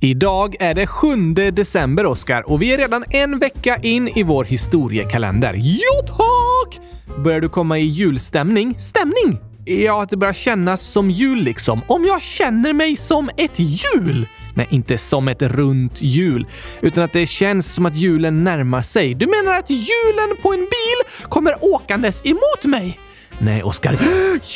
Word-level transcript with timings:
Idag 0.00 0.56
är 0.60 0.74
det 0.74 0.86
7 0.86 1.34
december, 1.34 2.06
Oskar, 2.06 2.50
och 2.50 2.62
vi 2.62 2.72
är 2.72 2.78
redan 2.78 3.04
en 3.10 3.38
vecka 3.38 3.76
in 3.82 4.08
i 4.08 4.22
vår 4.22 4.44
historiekalender. 4.44 5.54
Jo 5.56 6.06
tack! 6.06 6.80
Börjar 7.24 7.40
du 7.40 7.48
komma 7.48 7.78
i 7.78 7.84
julstämning? 7.84 8.80
Stämning? 8.80 9.38
Ja, 9.64 10.02
att 10.02 10.10
det 10.10 10.16
börjar 10.16 10.32
kännas 10.32 10.82
som 10.82 11.10
jul 11.10 11.38
liksom. 11.38 11.80
Om 11.88 12.04
jag 12.04 12.22
känner 12.22 12.72
mig 12.72 12.96
som 12.96 13.30
ett 13.36 13.58
hjul! 13.58 14.28
Nej, 14.54 14.66
inte 14.70 14.98
som 14.98 15.28
ett 15.28 15.42
runt 15.42 16.02
hjul, 16.02 16.46
utan 16.80 17.04
att 17.04 17.12
det 17.12 17.26
känns 17.26 17.74
som 17.74 17.86
att 17.86 17.96
julen 17.96 18.44
närmar 18.44 18.82
sig. 18.82 19.14
Du 19.14 19.26
menar 19.26 19.58
att 19.58 19.70
hjulen 19.70 20.36
på 20.42 20.52
en 20.52 20.60
bil 20.60 21.28
kommer 21.28 21.54
åkandes 21.60 22.26
emot 22.26 22.64
mig? 22.64 23.00
Nej, 23.38 23.62
Oskar. 23.62 23.92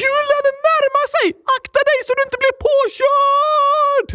Julen 0.02 0.54
närmar 0.68 1.06
sig! 1.08 1.32
Akta 1.58 1.78
dig 1.78 1.98
så 2.06 2.12
du 2.16 2.22
inte 2.26 2.38
blir 2.42 2.56
påkörd! 2.66 4.08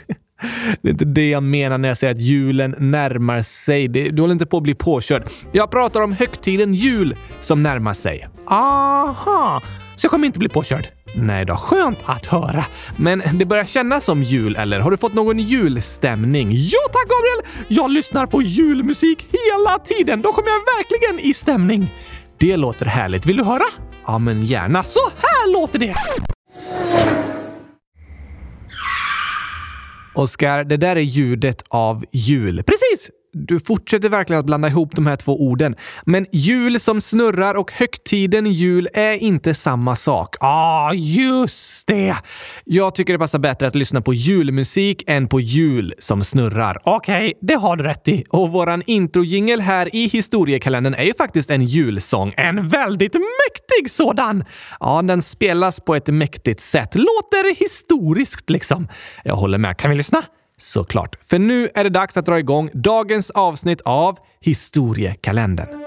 Det 0.82 0.88
är 0.88 0.92
inte 0.92 1.04
det 1.04 1.28
jag 1.28 1.42
menar 1.42 1.78
när 1.78 1.88
jag 1.88 1.98
säger 1.98 2.14
att 2.14 2.20
julen 2.20 2.74
närmar 2.78 3.42
sig. 3.42 3.88
Du 3.88 4.20
håller 4.22 4.32
inte 4.32 4.46
på 4.46 4.56
att 4.56 4.62
bli 4.62 4.74
påkörd. 4.74 5.24
Jag 5.52 5.70
pratar 5.70 6.00
om 6.00 6.12
högtiden 6.12 6.74
jul 6.74 7.16
som 7.40 7.62
närmar 7.62 7.94
sig. 7.94 8.28
Aha, 8.46 9.62
så 9.96 10.04
jag 10.04 10.10
kommer 10.10 10.26
inte 10.26 10.38
bli 10.38 10.48
påkörd? 10.48 10.88
Nej 11.14 11.44
då, 11.44 11.56
skönt 11.56 11.98
att 12.04 12.26
höra. 12.26 12.64
Men 12.96 13.22
det 13.32 13.44
börjar 13.44 13.64
kännas 13.64 14.04
som 14.04 14.22
jul, 14.22 14.56
eller? 14.56 14.80
Har 14.80 14.90
du 14.90 14.96
fått 14.96 15.14
någon 15.14 15.38
julstämning? 15.38 16.50
Ja 16.52 16.78
tack 16.92 17.08
Gabriel! 17.08 17.66
Jag 17.68 17.90
lyssnar 17.90 18.26
på 18.26 18.42
julmusik 18.42 19.28
hela 19.32 19.78
tiden. 19.78 20.22
Då 20.22 20.32
kommer 20.32 20.48
jag 20.48 20.60
verkligen 20.76 21.30
i 21.30 21.34
stämning. 21.34 21.92
Det 22.38 22.56
låter 22.56 22.86
härligt. 22.86 23.26
Vill 23.26 23.36
du 23.36 23.44
höra? 23.44 23.64
Ja, 24.06 24.18
men 24.18 24.42
gärna. 24.42 24.82
Så 24.82 25.00
här 25.16 25.52
låter 25.52 25.78
det! 25.78 25.94
Oskar, 30.16 30.64
det 30.64 30.76
där 30.76 30.96
är 30.96 31.00
ljudet 31.00 31.64
av 31.68 32.04
jul. 32.12 32.62
Precis! 32.62 33.10
Du 33.32 33.60
fortsätter 33.60 34.08
verkligen 34.08 34.40
att 34.40 34.46
blanda 34.46 34.68
ihop 34.68 34.96
de 34.96 35.06
här 35.06 35.16
två 35.16 35.42
orden. 35.42 35.76
Men 36.04 36.26
jul 36.32 36.80
som 36.80 37.00
snurrar 37.00 37.54
och 37.54 37.72
högtiden 37.72 38.46
jul 38.46 38.88
är 38.94 39.12
inte 39.12 39.54
samma 39.54 39.96
sak. 39.96 40.36
ah, 40.40 40.92
just 40.92 41.86
det! 41.86 42.16
Jag 42.64 42.94
tycker 42.94 43.12
det 43.12 43.18
passar 43.18 43.38
bättre 43.38 43.66
att 43.66 43.74
lyssna 43.74 44.00
på 44.00 44.14
julmusik 44.14 45.02
än 45.06 45.28
på 45.28 45.40
jul 45.40 45.94
som 45.98 46.24
snurrar. 46.24 46.78
Okej, 46.84 47.26
okay, 47.26 47.32
det 47.40 47.54
har 47.54 47.76
du 47.76 47.84
rätt 47.84 48.08
i. 48.08 48.24
Och 48.28 48.50
våran 48.50 48.82
introjingel 48.86 49.60
här 49.60 49.96
i 49.96 50.08
historiekalendern 50.08 50.94
är 50.94 51.04
ju 51.04 51.14
faktiskt 51.14 51.50
en 51.50 51.62
julsång. 51.62 52.34
En 52.36 52.68
väldigt 52.68 53.14
mäktig 53.14 53.90
sådan! 53.90 54.44
Ja, 54.80 55.02
den 55.02 55.22
spelas 55.22 55.80
på 55.80 55.94
ett 55.94 56.06
mäktigt 56.08 56.60
sätt. 56.60 56.94
Låter 56.94 57.56
historiskt 57.56 58.50
liksom. 58.50 58.88
Jag 59.24 59.36
håller 59.36 59.58
med. 59.58 59.76
Kan 59.76 59.90
vi 59.90 59.96
lyssna? 59.96 60.22
Såklart. 60.60 61.18
För 61.22 61.38
nu 61.38 61.68
är 61.74 61.84
det 61.84 61.90
dags 61.90 62.16
att 62.16 62.26
dra 62.26 62.38
igång 62.38 62.70
dagens 62.74 63.30
avsnitt 63.30 63.80
av 63.80 64.18
Historiekalendern. 64.40 65.85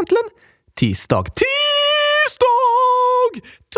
Egentligen? 0.00 0.24
Tisdag. 0.74 1.24
Tisdag! 1.24 2.50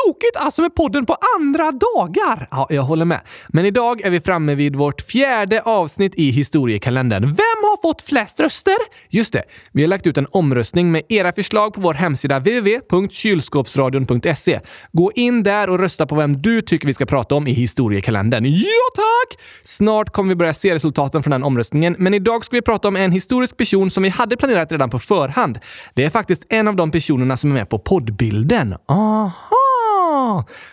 Tokigt 0.04 0.36
alltså 0.36 0.62
med 0.62 0.74
podden 0.74 1.06
på 1.06 1.16
andra 1.38 1.72
dagar. 1.72 2.48
Ja, 2.50 2.66
jag 2.70 2.82
håller 2.82 3.04
med. 3.04 3.20
Men 3.48 3.66
idag 3.66 4.00
är 4.00 4.10
vi 4.10 4.20
framme 4.20 4.54
vid 4.54 4.76
vårt 4.76 5.00
fjärde 5.00 5.62
avsnitt 5.62 6.14
i 6.14 6.30
historiekalendern. 6.30 7.22
Vem 7.22 7.61
fått 7.82 8.02
flest 8.02 8.40
röster? 8.40 8.76
Just 9.08 9.32
det, 9.32 9.42
vi 9.72 9.82
har 9.82 9.88
lagt 9.88 10.06
ut 10.06 10.18
en 10.18 10.26
omröstning 10.30 10.92
med 10.92 11.02
era 11.08 11.32
förslag 11.32 11.74
på 11.74 11.80
vår 11.80 11.94
hemsida 11.94 12.38
www.kylskåpsradion.se. 12.38 14.60
Gå 14.92 15.12
in 15.14 15.42
där 15.42 15.70
och 15.70 15.78
rösta 15.78 16.06
på 16.06 16.14
vem 16.14 16.42
du 16.42 16.62
tycker 16.62 16.86
vi 16.86 16.94
ska 16.94 17.06
prata 17.06 17.34
om 17.34 17.46
i 17.46 17.52
historiekalendern. 17.52 18.44
Ja, 18.44 18.88
tack! 18.94 19.38
Snart 19.64 20.10
kommer 20.10 20.28
vi 20.28 20.34
börja 20.34 20.54
se 20.54 20.74
resultaten 20.74 21.22
från 21.22 21.30
den 21.30 21.42
omröstningen, 21.42 21.96
men 21.98 22.14
idag 22.14 22.44
ska 22.44 22.56
vi 22.56 22.62
prata 22.62 22.88
om 22.88 22.96
en 22.96 23.12
historisk 23.12 23.56
person 23.56 23.90
som 23.90 24.02
vi 24.02 24.08
hade 24.08 24.36
planerat 24.36 24.72
redan 24.72 24.90
på 24.90 24.98
förhand. 24.98 25.58
Det 25.94 26.04
är 26.04 26.10
faktiskt 26.10 26.46
en 26.48 26.68
av 26.68 26.76
de 26.76 26.90
personerna 26.90 27.36
som 27.36 27.50
är 27.50 27.54
med 27.54 27.68
på 27.68 27.78
poddbilden. 27.78 28.74
Aha! 28.88 29.71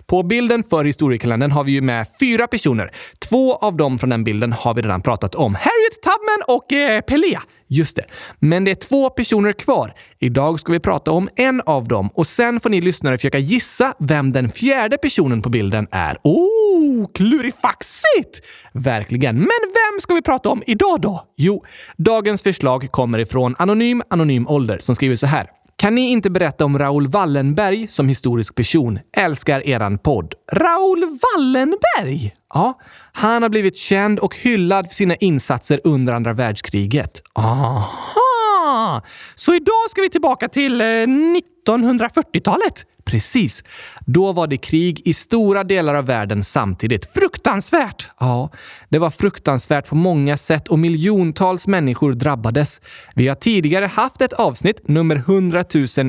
På 0.06 0.24
bilden 0.24 0.64
för 0.64 0.86
historiekalendern 0.86 1.52
har 1.52 1.64
vi 1.64 1.72
ju 1.72 1.82
med 1.82 2.08
fyra 2.20 2.48
personer. 2.48 2.92
Två 3.30 3.56
av 3.56 3.78
dem 3.78 4.00
från 4.00 4.10
den 4.10 4.24
bilden 4.24 4.54
har 4.54 4.74
vi 4.74 4.82
redan 4.82 5.02
pratat 5.02 5.36
om. 5.36 5.56
Harriet 5.56 6.02
Tubman 6.04 6.58
och 6.58 6.74
eh, 6.74 7.02
Pelé. 7.02 7.40
Just 7.72 7.96
det. 7.96 8.06
Men 8.40 8.64
det 8.64 8.72
är 8.72 8.76
två 8.76 9.10
personer 9.10 9.54
kvar. 9.54 9.94
Idag 10.20 10.60
ska 10.60 10.72
vi 10.72 10.80
prata 10.80 11.12
om 11.12 11.30
en 11.36 11.62
av 11.66 11.88
dem 11.88 12.10
och 12.14 12.28
sen 12.28 12.60
får 12.60 12.70
ni 12.70 12.82
lyssnare 12.82 13.18
försöka 13.18 13.38
gissa 13.40 13.94
vem 14.00 14.32
den 14.32 14.52
fjärde 14.52 14.98
personen 14.98 15.42
på 15.42 15.50
bilden 15.50 15.88
är. 15.92 16.18
Oh, 16.24 17.08
klurifaxigt! 17.14 18.42
Verkligen. 18.74 19.36
Men 19.36 19.48
vem 19.74 20.00
ska 20.02 20.14
vi 20.14 20.22
prata 20.22 20.50
om 20.50 20.64
idag 20.68 21.02
då? 21.02 21.24
Jo, 21.38 21.66
dagens 21.98 22.44
förslag 22.44 22.92
kommer 22.92 23.20
ifrån 23.20 23.56
Anonym 23.58 24.04
Anonym 24.10 24.48
Ålder 24.48 24.78
som 24.80 24.96
skriver 24.96 25.16
så 25.16 25.28
här. 25.28 25.59
Kan 25.80 25.96
ni 25.96 26.10
inte 26.10 26.30
berätta 26.30 26.66
om 26.66 26.80
Raoul 26.80 27.08
Wallenberg 27.08 27.88
som 27.88 28.10
historisk 28.10 28.56
person? 28.56 29.00
Älskar 29.18 29.68
eran 29.68 29.98
podd. 29.98 30.34
Raoul 30.54 31.00
Wallenberg? 31.00 32.36
Ja, 32.54 32.80
han 33.12 33.42
har 33.42 33.50
blivit 33.50 33.78
känd 33.78 34.20
och 34.20 34.36
hyllad 34.36 34.88
för 34.88 34.96
sina 34.96 35.16
insatser 35.16 35.82
under 35.84 36.14
andra 36.14 36.34
världskriget. 36.34 37.22
Aha! 37.34 39.02
Så 39.36 39.56
idag 39.56 39.90
ska 39.90 40.02
vi 40.02 40.10
tillbaka 40.10 40.50
till 40.50 40.82
eh, 40.82 40.86
1940-talet? 40.86 42.86
Precis. 43.06 43.64
Då 44.06 44.32
var 44.32 44.48
det 44.48 44.58
krig 44.58 45.02
i 45.06 45.14
stora 45.14 45.64
delar 45.64 45.96
av 45.96 46.06
världen 46.06 46.44
samtidigt. 46.44 47.14
Fruktansvärt! 47.14 48.08
Ja, 48.20 48.50
det 48.90 49.00
var 49.00 49.10
fruktansvärt 49.10 49.88
på 49.88 49.96
många 49.96 50.38
sätt 50.38 50.68
och 50.68 50.80
miljontals 50.80 51.68
människor 51.68 52.14
drabbades. 52.14 52.82
Vi 53.16 53.28
har 53.28 53.36
tidigare 53.36 53.86
haft 53.86 54.22
ett 54.22 54.34
avsnitt, 54.34 54.88
nummer 54.88 55.16
100 55.16 55.64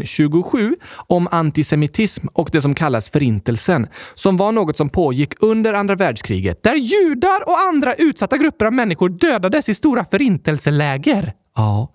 027, 0.05 0.77
om 0.95 1.29
antisemitism 1.31 2.27
och 2.33 2.49
det 2.53 2.63
som 2.63 2.75
kallas 2.75 3.11
Förintelsen, 3.11 3.87
som 4.15 4.37
var 4.37 4.53
något 4.53 4.77
som 4.77 4.89
pågick 4.89 5.33
under 5.41 5.73
andra 5.73 5.95
världskriget, 5.95 6.63
där 6.63 6.75
judar 6.75 7.49
och 7.49 7.59
andra 7.69 7.95
utsatta 7.95 8.37
grupper 8.37 8.67
av 8.67 8.73
människor 8.73 9.09
dödades 9.09 9.69
i 9.69 9.75
stora 9.75 10.05
förintelseläger. 10.05 11.35
Ja, 11.61 11.93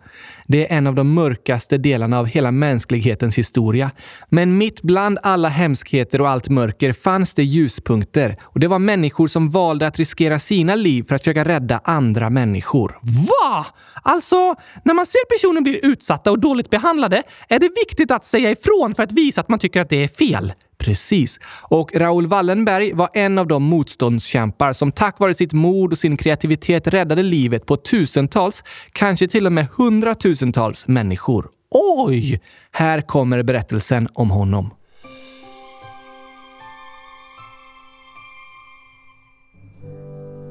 det 0.48 0.72
är 0.72 0.78
en 0.78 0.88
av 0.88 0.96
de 0.96 1.14
mörkaste 1.14 1.78
delarna 1.78 2.20
av 2.20 2.26
hela 2.26 2.52
mänsklighetens 2.52 3.38
historia. 3.38 3.92
Men 4.30 4.58
mitt 4.58 4.82
bland 4.82 5.18
alla 5.24 5.50
hemskheter 5.50 6.22
och 6.22 6.30
allt 6.30 6.50
mörker 6.50 6.94
fanns 6.94 7.34
det 7.34 7.44
ljuspunkter 7.44 8.38
och 8.42 8.60
det 8.60 8.68
var 8.68 8.80
människor 8.80 9.28
som 9.28 9.50
valde 9.50 9.88
att 9.88 10.00
riskera 10.00 10.40
sina 10.40 10.76
liv 10.76 11.04
för 11.04 11.16
att 11.16 11.22
försöka 11.22 11.46
rädda 11.46 11.82
andra 11.84 12.30
människor. 12.30 12.98
Va? 13.02 13.66
Alltså, 14.04 14.56
när 14.84 14.94
man 14.94 15.06
ser 15.06 15.26
personer 15.26 15.62
bli 15.62 15.80
utsatta 15.84 16.32
och 16.32 16.40
dåligt 16.40 16.70
behandlade 16.70 17.24
är 17.50 17.60
det 17.60 17.70
viktigt 17.70 18.12
att 18.12 18.26
säga 18.26 18.52
ifrån 18.52 18.96
för 18.96 19.04
att 19.04 19.12
visa 19.12 19.42
att 19.42 19.50
man 19.50 19.60
tycker 19.60 19.82
att 19.82 19.90
det 19.90 20.04
är 20.04 20.08
fel. 20.08 20.54
Precis. 20.86 21.40
Och 21.62 21.96
Raoul 21.96 22.28
Wallenberg 22.28 22.94
var 22.94 23.10
en 23.14 23.38
av 23.38 23.48
de 23.48 23.64
motståndskämpar 23.64 24.74
som 24.74 24.92
tack 24.92 25.20
vare 25.20 25.34
sitt 25.34 25.54
mod 25.54 25.92
och 25.92 25.98
sin 25.98 26.18
kreativitet 26.18 26.88
räddade 26.88 27.24
livet 27.24 27.66
på 27.66 27.78
tusentals, 27.78 28.64
kanske 28.92 29.28
till 29.28 29.46
och 29.46 29.52
med 29.52 29.68
hundratusentals 29.78 30.88
människor. 30.88 31.50
Oj! 31.72 32.42
Här 32.72 33.02
kommer 33.02 33.44
berättelsen 33.44 34.08
om 34.14 34.30
honom. 34.30 34.74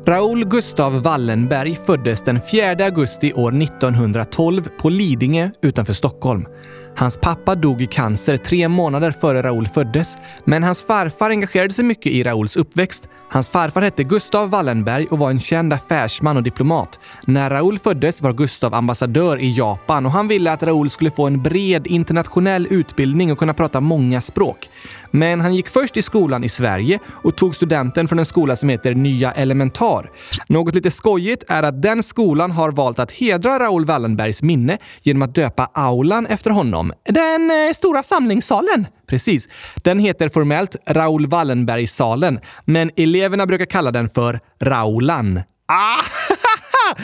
Raoul 0.06 0.44
Gustav 0.44 1.02
Wallenberg 1.02 1.78
föddes 1.86 2.22
den 2.22 2.40
4 2.50 2.84
augusti 2.84 3.32
år 3.32 3.62
1912 3.62 4.68
på 4.78 4.88
Lidingö 4.88 5.50
utanför 5.62 5.92
Stockholm. 5.92 6.46
Hans 6.96 7.16
pappa 7.16 7.54
dog 7.54 7.82
i 7.82 7.86
cancer 7.86 8.36
tre 8.36 8.68
månader 8.68 9.10
före 9.10 9.42
Raoul 9.42 9.68
föddes, 9.68 10.16
men 10.44 10.62
hans 10.62 10.86
farfar 10.86 11.30
engagerade 11.30 11.72
sig 11.72 11.84
mycket 11.84 12.12
i 12.12 12.22
Raouls 12.22 12.56
uppväxt. 12.56 13.08
Hans 13.28 13.48
farfar 13.48 13.82
hette 13.82 14.04
Gustav 14.04 14.50
Wallenberg 14.50 15.06
och 15.06 15.18
var 15.18 15.30
en 15.30 15.40
känd 15.40 15.72
affärsman 15.72 16.36
och 16.36 16.42
diplomat. 16.42 16.98
När 17.26 17.50
Raoul 17.50 17.78
föddes 17.78 18.22
var 18.22 18.32
Gustav 18.32 18.74
ambassadör 18.74 19.40
i 19.40 19.56
Japan 19.56 20.06
och 20.06 20.12
han 20.12 20.28
ville 20.28 20.52
att 20.52 20.62
Raoul 20.62 20.90
skulle 20.90 21.10
få 21.10 21.26
en 21.26 21.42
bred 21.42 21.86
internationell 21.86 22.66
utbildning 22.70 23.32
och 23.32 23.38
kunna 23.38 23.54
prata 23.54 23.80
många 23.80 24.20
språk. 24.20 24.70
Men 25.14 25.40
han 25.40 25.54
gick 25.54 25.68
först 25.68 25.96
i 25.96 26.02
skolan 26.02 26.44
i 26.44 26.48
Sverige 26.48 26.98
och 27.22 27.36
tog 27.36 27.54
studenten 27.54 28.08
från 28.08 28.18
en 28.18 28.24
skola 28.24 28.56
som 28.56 28.68
heter 28.68 28.94
Nya 28.94 29.32
Elementar. 29.32 30.10
Något 30.46 30.74
lite 30.74 30.90
skojigt 30.90 31.44
är 31.48 31.62
att 31.62 31.82
den 31.82 32.02
skolan 32.02 32.50
har 32.50 32.70
valt 32.70 32.98
att 32.98 33.12
hedra 33.12 33.58
Raoul 33.58 33.84
Wallenbergs 33.84 34.42
minne 34.42 34.78
genom 35.02 35.22
att 35.22 35.34
döpa 35.34 35.70
aulan 35.74 36.26
efter 36.26 36.50
honom. 36.50 36.92
Den 37.04 37.50
eh, 37.50 37.72
stora 37.74 38.02
samlingssalen. 38.02 38.86
Precis. 39.06 39.48
Den 39.76 39.98
heter 39.98 40.28
formellt 40.28 40.76
Raoul 40.86 41.26
Wallenbergsalen, 41.26 42.40
men 42.64 42.90
eleverna 42.96 43.46
brukar 43.46 43.66
kalla 43.66 43.90
den 43.90 44.08
för 44.08 44.40
Raulan. 44.60 45.40
Ah! 45.68 46.02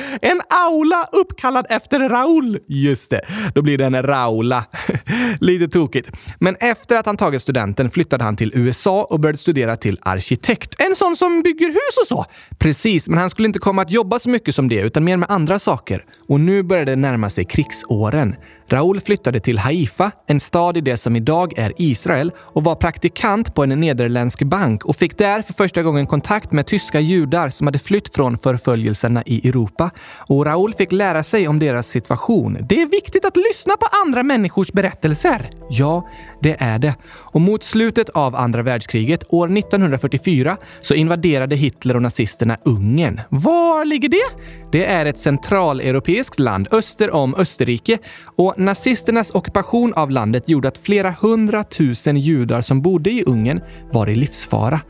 En 0.22 0.40
aula 0.48 1.08
uppkallad 1.12 1.66
efter 1.69 2.08
Raoul. 2.08 2.58
Just 2.66 3.10
det, 3.10 3.20
då 3.54 3.62
blir 3.62 3.78
det 3.78 3.84
en 3.84 4.02
Raula. 4.02 4.64
Lite 5.40 5.69
tokigt. 5.69 6.10
Men 6.38 6.56
efter 6.60 6.96
att 6.96 7.06
han 7.06 7.16
tagit 7.16 7.42
studenten 7.42 7.90
flyttade 7.90 8.25
han 8.25 8.37
till 8.37 8.52
USA 8.54 9.06
och 9.10 9.20
började 9.20 9.38
studera 9.38 9.76
till 9.76 9.98
arkitekt. 10.02 10.75
En 10.78 10.96
sån 10.96 11.16
som 11.16 11.42
bygger 11.42 11.69
hus 11.69 11.96
och 12.00 12.06
så. 12.06 12.26
Precis, 12.58 13.08
men 13.08 13.19
han 13.19 13.31
skulle 13.31 13.46
inte 13.46 13.58
komma 13.58 13.82
att 13.82 13.90
jobba 13.90 14.19
så 14.19 14.31
mycket 14.31 14.54
som 14.54 14.69
det, 14.69 14.81
utan 14.81 15.04
mer 15.04 15.16
med 15.16 15.31
andra 15.31 15.58
saker. 15.58 16.04
Och 16.28 16.40
nu 16.40 16.62
började 16.62 16.93
det 16.93 16.96
närma 16.96 17.31
sig 17.31 17.44
krigsåren. 17.44 18.36
Raoul 18.72 19.00
flyttade 19.00 19.40
till 19.40 19.58
Haifa, 19.58 20.11
en 20.26 20.40
stad 20.40 20.76
i 20.76 20.81
det 20.81 20.96
som 20.96 21.17
idag 21.17 21.58
är 21.58 21.72
Israel, 21.76 22.32
och 22.38 22.64
var 22.64 22.75
praktikant 22.75 23.55
på 23.55 23.62
en 23.62 23.81
nederländsk 23.81 24.43
bank 24.43 24.84
och 24.84 24.96
fick 24.96 25.19
där 25.19 25.43
för 25.43 25.52
första 25.52 25.82
gången 25.82 26.06
kontakt 26.06 26.52
med 26.52 26.67
tyska 26.67 27.00
judar 27.00 27.50
som 27.50 27.67
hade 27.67 27.78
flytt 27.78 28.14
från 28.14 28.38
förföljelserna 28.38 29.22
i 29.26 29.49
Europa. 29.49 29.90
Och 30.17 30.46
Raoul 30.46 30.75
fick 30.75 30.93
lära 30.93 31.22
sig 31.22 31.49
om 31.49 31.58
deras 31.58 31.87
situation. 31.87 32.58
Det 32.69 32.82
är 32.82 32.87
viktigt 32.87 33.25
att 33.25 33.37
lyssna 33.37 33.76
på 33.76 33.87
andra 34.06 34.22
människors 34.22 34.72
berättelser. 34.72 35.50
Ja, 35.70 36.08
det 36.43 36.56
är 36.58 36.78
det. 36.78 36.94
Och 37.05 37.40
mot 37.40 37.64
slutet 37.64 38.08
av 38.08 38.37
andra 38.37 38.62
världskriget, 38.62 39.25
år 39.28 39.58
1944, 39.58 40.56
så 40.81 40.94
invaderade 40.94 41.56
Hitler 41.56 41.96
och 41.96 42.02
nazisterna 42.02 42.56
Ungern. 42.64 43.20
Var 43.28 43.84
ligger 43.84 44.08
det? 44.08 44.44
Det 44.72 44.84
är 44.84 45.06
ett 45.06 45.19
centraleuropeiskt 45.19 46.38
land 46.38 46.69
öster 46.70 47.14
om 47.14 47.34
Österrike 47.34 47.99
och 48.37 48.59
nazisternas 48.60 49.34
ockupation 49.34 49.94
av 49.94 50.10
landet 50.10 50.48
gjorde 50.48 50.68
att 50.68 50.78
flera 50.78 51.14
hundratusen 51.20 52.16
judar 52.16 52.60
som 52.60 52.82
bodde 52.82 53.10
i 53.10 53.22
Ungern 53.26 53.60
var 53.92 54.10
i 54.10 54.14
livsfara. 54.14 54.80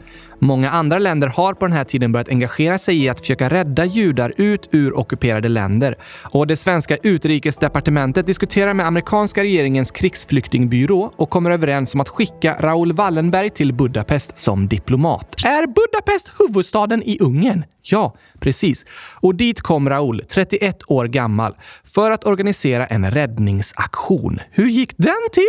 Många 0.43 0.71
andra 0.71 0.99
länder 0.99 1.29
har 1.29 1.55
på 1.55 1.67
den 1.67 1.77
här 1.77 1.85
tiden 1.85 2.13
börjat 2.13 2.29
engagera 2.29 2.79
sig 2.79 3.05
i 3.05 3.09
att 3.09 3.21
försöka 3.21 3.51
rädda 3.51 3.85
judar 3.85 4.33
ut 4.37 4.69
ur 4.71 4.99
ockuperade 4.99 5.49
länder. 5.49 5.97
Och 6.23 6.47
det 6.47 6.57
svenska 6.57 6.97
utrikesdepartementet 6.97 8.27
diskuterar 8.27 8.75
med 8.75 8.87
amerikanska 8.87 9.43
regeringens 9.43 9.91
krigsflyktingbyrå 9.91 11.13
och 11.17 11.31
kommer 11.31 11.51
överens 11.51 11.95
om 11.95 12.01
att 12.01 12.09
skicka 12.09 12.57
Raoul 12.61 12.93
Wallenberg 12.93 13.51
till 13.51 13.73
Budapest 13.73 14.39
som 14.39 14.69
diplomat. 14.69 15.35
Är 15.45 15.67
Budapest 15.67 16.31
huvudstaden 16.39 17.03
i 17.03 17.19
Ungern? 17.21 17.65
Ja, 17.83 18.15
precis. 18.39 18.85
Och 19.15 19.35
dit 19.35 19.61
kom 19.61 19.89
Raoul, 19.89 20.23
31 20.29 20.83
år 20.87 21.07
gammal, 21.07 21.55
för 21.85 22.11
att 22.11 22.27
organisera 22.27 22.87
en 22.87 23.11
räddningsaktion. 23.11 24.39
Hur 24.51 24.69
gick 24.69 24.95
den 24.97 25.29
till? 25.33 25.45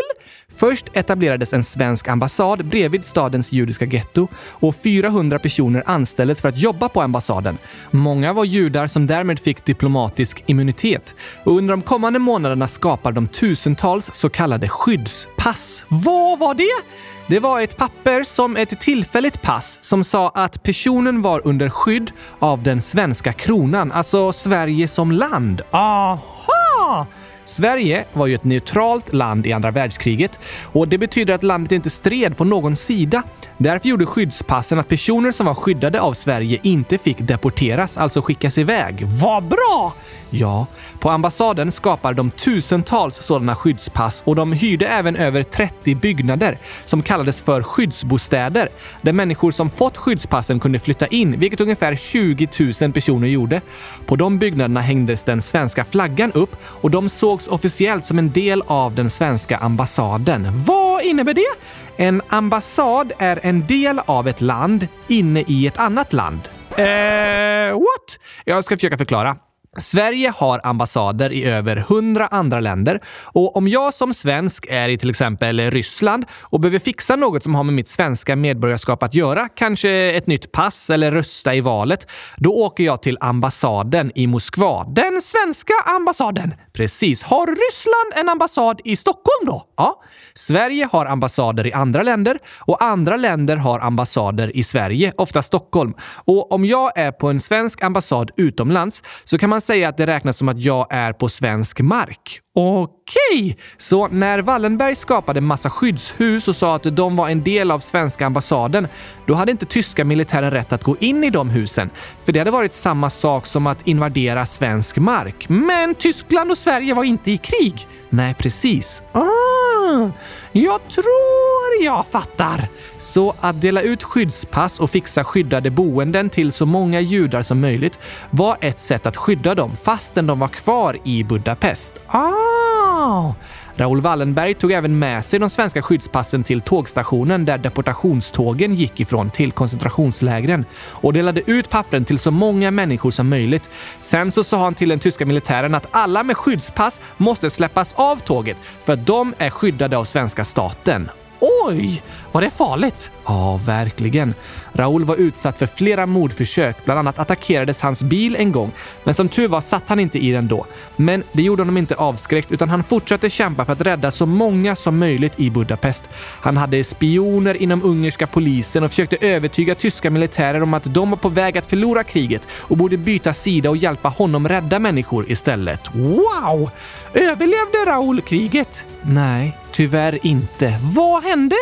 Först 0.56 0.86
etablerades 0.94 1.54
en 1.54 1.64
svensk 1.64 2.08
ambassad 2.08 2.66
bredvid 2.66 3.06
stadens 3.06 3.52
judiska 3.52 3.86
getto 3.86 4.28
och 4.52 4.76
400 4.84 5.40
personer 5.40 5.84
anställdes 5.86 6.42
för 6.42 6.50
att 6.50 6.58
jobba 6.58 6.90
på 6.90 7.02
ambassaden. 7.02 7.58
Många 7.92 8.34
var 8.34 8.46
judar 8.46 8.88
som 8.88 9.08
därmed 9.08 9.40
fick 9.40 9.66
diplomatisk 9.66 10.44
immunitet. 10.46 11.16
Och 11.44 11.58
under 11.58 11.74
de 11.74 11.82
kommande 11.82 12.20
månaderna 12.20 12.68
skapade 12.68 13.16
de 13.16 13.28
tusentals 13.28 14.10
så 14.14 14.30
kallade 14.30 14.70
skyddspass. 14.70 15.84
Vad 15.88 16.40
var 16.40 16.54
det? 16.54 16.84
Det 17.28 17.40
var 17.40 17.62
ett 17.62 17.78
papper 17.78 18.24
som 18.24 18.58
ett 18.58 18.80
tillfälligt 18.80 19.42
pass 19.42 19.80
som 19.82 20.04
sa 20.04 20.30
att 20.30 20.64
personen 20.64 21.22
var 21.22 21.42
under 21.48 21.70
skydd 21.70 22.12
av 22.40 22.64
den 22.64 22.82
svenska 22.82 23.34
kronan, 23.34 23.92
alltså 23.92 24.32
Sverige 24.32 24.88
som 24.88 25.12
land. 25.12 25.62
Aha! 25.72 27.08
Sverige 27.46 28.06
var 28.14 28.28
ju 28.28 28.36
ett 28.36 28.44
neutralt 28.44 29.14
land 29.14 29.48
i 29.48 29.54
andra 29.54 29.72
världskriget 29.72 30.40
och 30.64 30.88
det 30.88 30.98
betyder 30.98 31.34
att 31.34 31.44
landet 31.44 31.72
inte 31.72 31.90
stred 31.90 32.38
på 32.38 32.44
någon 32.44 32.76
sida. 32.76 33.24
Därför 33.58 33.90
gjorde 33.90 34.06
skyddspassen 34.06 34.80
att 34.80 34.88
personer 34.88 35.32
som 35.32 35.46
var 35.46 35.54
skyddade 35.54 36.02
av 36.02 36.14
Sverige 36.14 36.60
inte 36.64 36.98
fick 36.98 37.18
deporteras, 37.18 37.98
alltså 37.98 38.22
skickas 38.22 38.58
iväg. 38.58 39.06
Vad 39.06 39.44
bra! 39.44 39.94
Ja, 40.34 40.68
på 41.00 41.10
ambassaden 41.10 41.72
skapade 41.72 42.16
de 42.16 42.32
tusentals 42.32 43.16
sådana 43.16 43.56
skyddspass 43.56 44.24
och 44.26 44.36
de 44.36 44.54
hyrde 44.54 44.88
även 44.88 45.16
över 45.16 45.44
30 45.44 45.96
byggnader 45.96 46.58
som 46.86 47.02
kallades 47.02 47.42
för 47.42 47.64
skyddsbostäder 47.64 48.70
där 49.02 49.14
människor 49.14 49.52
som 49.52 49.70
fått 49.70 49.98
skyddspassen 49.98 50.60
kunde 50.60 50.80
flytta 50.80 51.08
in, 51.08 51.40
vilket 51.40 51.62
ungefär 51.62 51.96
20 51.96 52.48
000 52.82 52.92
personer 52.94 53.28
gjorde. 53.28 53.62
På 54.06 54.16
de 54.16 54.40
byggnaderna 54.40 54.82
hängdes 54.82 55.24
den 55.24 55.42
svenska 55.42 55.86
flaggan 55.86 56.32
upp 56.32 56.56
och 56.64 56.92
de 56.92 57.10
sågs 57.32 57.48
officiellt 57.48 58.06
som 58.06 58.20
en 58.20 58.32
del 58.32 58.64
av 58.68 58.96
den 58.96 59.10
svenska 59.10 59.58
ambassaden. 59.58 60.48
Vad 60.66 61.04
innebär 61.04 61.34
det? 61.34 61.52
En 61.98 62.22
ambassad 62.30 63.12
är 63.20 63.40
en 63.44 63.68
del 63.68 64.00
av 64.06 64.28
ett 64.28 64.42
land 64.42 64.88
inne 65.08 65.44
i 65.48 65.68
ett 65.68 65.78
annat 65.78 66.14
land. 66.14 66.42
Eh, 66.78 67.74
what? 67.74 68.20
Jag 68.46 68.66
ska 68.66 68.76
försöka 68.78 68.98
förklara. 68.98 69.36
Sverige 69.78 70.34
har 70.38 70.62
ambassader 70.64 71.32
i 71.32 71.46
över 71.46 71.76
hundra 71.76 72.28
andra 72.28 72.60
länder 72.60 73.00
och 73.24 73.56
om 73.56 73.68
jag 73.68 73.94
som 73.94 74.14
svensk 74.14 74.66
är 74.70 74.90
i 74.90 74.98
till 74.98 75.10
exempel 75.10 75.72
Ryssland 75.72 76.26
och 76.42 76.60
behöver 76.60 76.80
fixa 76.80 77.16
något 77.16 77.44
som 77.44 77.56
har 77.56 77.64
med 77.64 77.74
mitt 77.74 77.90
svenska 77.90 78.36
medborgarskap 78.36 79.04
att 79.04 79.16
göra, 79.16 79.50
kanske 79.50 79.92
ett 79.92 80.28
nytt 80.28 80.52
pass 80.52 80.90
eller 80.90 81.12
rösta 81.12 81.56
i 81.56 81.62
valet, 81.62 82.08
då 82.38 82.54
åker 82.54 82.84
jag 82.84 83.02
till 83.02 83.18
ambassaden 83.22 84.12
i 84.16 84.28
Moskva. 84.28 84.84
Den 84.84 85.22
svenska 85.22 85.74
ambassaden! 85.86 86.54
Precis. 86.74 87.24
Har 87.24 87.48
Ryssland 87.48 88.26
en 88.26 88.30
ambassad 88.30 88.82
i 88.84 88.98
Stockholm 88.98 89.46
då? 89.46 89.66
Ja. 89.78 90.04
Sverige 90.34 90.90
har 90.92 91.06
ambassader 91.06 91.68
i 91.68 91.74
andra 91.74 92.04
länder 92.04 92.40
och 92.60 92.84
andra 92.84 93.18
länder 93.18 93.58
har 93.58 93.80
ambassader 93.80 94.58
i 94.58 94.64
Sverige, 94.64 95.14
ofta 95.18 95.42
Stockholm. 95.42 95.94
Och 96.26 96.52
om 96.52 96.66
jag 96.66 96.98
är 96.98 97.12
på 97.12 97.30
en 97.30 97.40
svensk 97.40 97.84
ambassad 97.84 98.32
utomlands 98.38 99.04
så 99.24 99.38
kan 99.38 99.50
man 99.50 99.61
säga 99.62 99.90
att 99.90 99.98
det 99.98 100.08
räknas 100.08 100.38
som 100.38 100.50
att 100.50 100.62
jag 100.62 100.88
är 100.90 101.14
på 101.14 101.30
svensk 101.30 101.80
mark. 101.80 102.42
Okej, 102.56 103.58
så 103.78 104.08
när 104.08 104.40
Wallenberg 104.40 104.96
skapade 104.96 105.42
massa 105.42 105.70
skyddshus 105.70 106.48
och 106.48 106.56
sa 106.56 106.76
att 106.76 106.84
de 106.84 107.16
var 107.16 107.30
en 107.30 107.44
del 107.44 107.72
av 107.72 107.80
svenska 107.80 108.26
ambassaden, 108.26 108.88
då 109.28 109.34
hade 109.34 109.52
inte 109.52 109.66
tyska 109.66 110.06
militären 110.06 110.52
rätt 110.52 110.74
att 110.74 110.84
gå 110.84 110.96
in 111.00 111.24
i 111.24 111.30
de 111.30 111.50
husen. 111.50 111.90
För 112.26 112.32
det 112.32 112.40
hade 112.40 112.52
varit 112.52 112.74
samma 112.74 113.10
sak 113.10 113.46
som 113.46 113.68
att 113.68 113.88
invadera 113.88 114.46
svensk 114.46 114.98
mark. 114.98 115.50
Men 115.50 115.96
Tyskland 115.96 116.52
och 116.52 116.58
Sverige 116.58 116.94
var 116.94 117.04
inte 117.04 117.32
i 117.32 117.38
krig. 117.38 117.88
Nej, 118.10 118.34
precis. 118.34 119.04
Ah, 119.12 120.10
jag 120.52 120.88
tror 120.88 121.41
jag 121.84 122.06
fattar. 122.08 122.68
Så 122.98 123.36
att 123.40 123.62
dela 123.62 123.82
ut 123.82 124.04
skyddspass 124.04 124.80
och 124.80 124.90
fixa 124.90 125.24
skyddade 125.24 125.72
boenden 125.72 126.30
till 126.30 126.52
så 126.52 126.66
många 126.66 127.00
judar 127.00 127.42
som 127.42 127.62
möjligt 127.62 128.00
var 128.30 128.58
ett 128.62 128.82
sätt 128.82 129.06
att 129.06 129.18
skydda 129.18 129.56
dem 129.56 129.78
fastän 129.84 130.28
de 130.28 130.40
var 130.40 130.48
kvar 130.48 130.98
i 131.04 131.24
Budapest. 131.24 132.00
Ah! 132.08 133.34
Raoul 133.76 134.02
Wallenberg 134.02 134.54
tog 134.54 134.72
även 134.72 135.00
med 135.00 135.26
sig 135.26 135.40
de 135.40 135.50
svenska 135.50 135.82
skyddspassen 135.82 136.44
till 136.44 136.62
tågstationen 136.62 137.46
där 137.46 137.58
deportationstågen 137.58 138.76
gick 138.76 139.00
ifrån 139.00 139.30
till 139.30 139.52
koncentrationslägren 139.52 140.66
och 140.92 141.14
delade 141.14 141.52
ut 141.52 141.70
pappren 141.70 142.06
till 142.06 142.20
så 142.20 142.32
många 142.32 142.72
människor 142.72 143.12
som 143.12 143.30
möjligt. 143.30 143.70
Sen 144.02 144.32
så 144.32 144.44
sa 144.44 144.58
han 144.64 144.76
till 144.76 144.90
den 144.90 145.00
tyska 145.00 145.26
militären 145.26 145.76
att 145.76 145.88
alla 145.92 146.24
med 146.24 146.38
skyddspass 146.38 147.02
måste 147.18 147.50
släppas 147.50 147.94
av 147.94 148.20
tåget 148.20 148.58
för 148.86 148.94
att 148.94 149.06
de 149.06 149.34
är 149.38 149.50
skyddade 149.50 149.98
av 149.98 150.04
svenska 150.04 150.46
staten. 150.46 151.10
Oj, 151.42 152.02
var 152.32 152.42
det 152.42 152.50
farligt? 152.50 153.12
Ja, 153.32 153.60
verkligen. 153.66 154.34
Raoul 154.74 155.06
var 155.06 155.16
utsatt 155.16 155.60
för 155.60 155.66
flera 155.66 156.06
mordförsök. 156.06 156.86
Bland 156.86 157.00
annat 157.00 157.20
attackerades 157.20 157.82
hans 157.82 158.04
bil 158.04 158.36
en 158.36 158.52
gång, 158.52 158.72
men 159.04 159.14
som 159.14 159.30
tur 159.30 159.48
var 159.48 159.62
satt 159.62 159.90
han 159.90 160.00
inte 160.00 160.20
i 160.20 160.32
den 160.32 160.48
då. 160.48 160.66
Men 160.96 161.24
det 161.32 161.42
gjorde 161.42 161.62
honom 161.62 161.78
inte 161.78 161.96
avskräckt, 161.96 162.52
utan 162.52 162.70
han 162.70 162.84
fortsatte 162.84 163.30
kämpa 163.30 163.66
för 163.66 163.74
att 163.74 163.82
rädda 163.82 164.12
så 164.12 164.26
många 164.26 164.76
som 164.76 165.00
möjligt 165.00 165.40
i 165.40 165.50
Budapest. 165.50 166.04
Han 166.42 166.58
hade 166.58 166.84
spioner 166.84 167.62
inom 167.62 167.84
ungerska 167.84 168.28
polisen 168.28 168.84
och 168.84 168.90
försökte 168.90 169.18
övertyga 169.22 169.76
tyska 169.76 170.10
militärer 170.10 170.64
om 170.64 170.74
att 170.74 170.94
de 170.94 171.10
var 171.10 171.18
på 171.18 171.30
väg 171.30 171.58
att 171.58 171.66
förlora 171.66 172.04
kriget 172.04 172.42
och 172.52 172.78
borde 172.78 172.98
byta 172.98 173.34
sida 173.34 173.70
och 173.70 173.78
hjälpa 173.78 174.10
honom 174.10 174.50
rädda 174.50 174.80
människor 174.80 175.32
istället. 175.32 175.82
Wow! 175.94 176.70
Överlevde 177.14 177.78
Raoul 177.86 178.22
kriget? 178.22 178.84
Nej, 179.02 179.58
tyvärr 179.72 180.26
inte. 180.26 180.80
Vad 180.96 181.24
hände? 181.24 181.56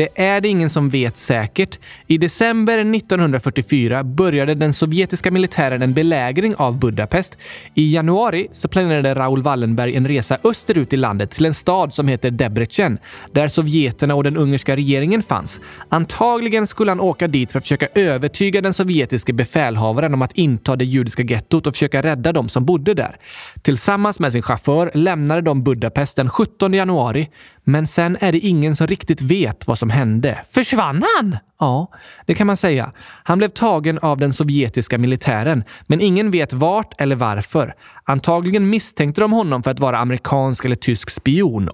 Det 0.00 0.08
är 0.14 0.40
det 0.40 0.48
ingen 0.48 0.70
som 0.70 0.90
vet 0.90 1.16
säkert. 1.16 1.78
I 2.06 2.18
december 2.18 2.78
1944 2.78 4.04
började 4.04 4.54
den 4.54 4.72
sovjetiska 4.72 5.30
militären 5.30 5.82
en 5.82 5.94
belägring 5.94 6.54
av 6.54 6.78
Budapest. 6.78 7.38
I 7.74 7.94
januari 7.94 8.48
så 8.52 8.68
planerade 8.68 9.14
Raoul 9.14 9.42
Wallenberg 9.42 9.96
en 9.96 10.08
resa 10.08 10.38
österut 10.44 10.92
i 10.92 10.96
landet 10.96 11.30
till 11.30 11.46
en 11.46 11.54
stad 11.54 11.94
som 11.94 12.08
heter 12.08 12.30
Debrecen, 12.30 12.98
där 13.32 13.48
sovjeterna 13.48 14.14
och 14.14 14.24
den 14.24 14.36
ungerska 14.36 14.76
regeringen 14.76 15.22
fanns. 15.22 15.60
Antagligen 15.88 16.66
skulle 16.66 16.90
han 16.90 17.00
åka 17.00 17.28
dit 17.28 17.52
för 17.52 17.58
att 17.58 17.64
försöka 17.64 17.88
övertyga 17.94 18.60
den 18.60 18.74
sovjetiske 18.74 19.32
befälhavaren 19.32 20.14
om 20.14 20.22
att 20.22 20.32
inta 20.32 20.76
det 20.76 20.84
judiska 20.84 21.22
gettot 21.22 21.66
och 21.66 21.74
försöka 21.74 22.02
rädda 22.02 22.32
de 22.32 22.48
som 22.48 22.64
bodde 22.64 22.94
där. 22.94 23.16
Tillsammans 23.62 24.20
med 24.20 24.32
sin 24.32 24.42
chaufför 24.42 24.90
lämnade 24.94 25.40
de 25.40 25.64
Budapest 25.64 26.16
den 26.16 26.30
17 26.30 26.74
januari, 26.74 27.28
men 27.64 27.86
sen 27.86 28.16
är 28.20 28.32
det 28.32 28.38
ingen 28.38 28.76
som 28.76 28.86
riktigt 28.86 29.22
vet 29.22 29.66
vad 29.66 29.78
som 29.78 29.89
hände. 29.90 30.40
Försvann 30.50 31.04
han? 31.16 31.36
Ja, 31.60 31.90
det 32.26 32.34
kan 32.34 32.46
man 32.46 32.56
säga. 32.56 32.92
Han 33.24 33.38
blev 33.38 33.48
tagen 33.48 33.98
av 33.98 34.18
den 34.18 34.32
sovjetiska 34.32 34.98
militären, 34.98 35.64
men 35.86 36.00
ingen 36.00 36.30
vet 36.30 36.52
vart 36.52 37.00
eller 37.00 37.16
varför. 37.16 37.74
Antagligen 38.04 38.70
misstänkte 38.70 39.20
de 39.20 39.32
honom 39.32 39.62
för 39.62 39.70
att 39.70 39.80
vara 39.80 39.98
amerikansk 39.98 40.64
eller 40.64 40.76
tysk 40.76 41.10
spion. 41.10 41.68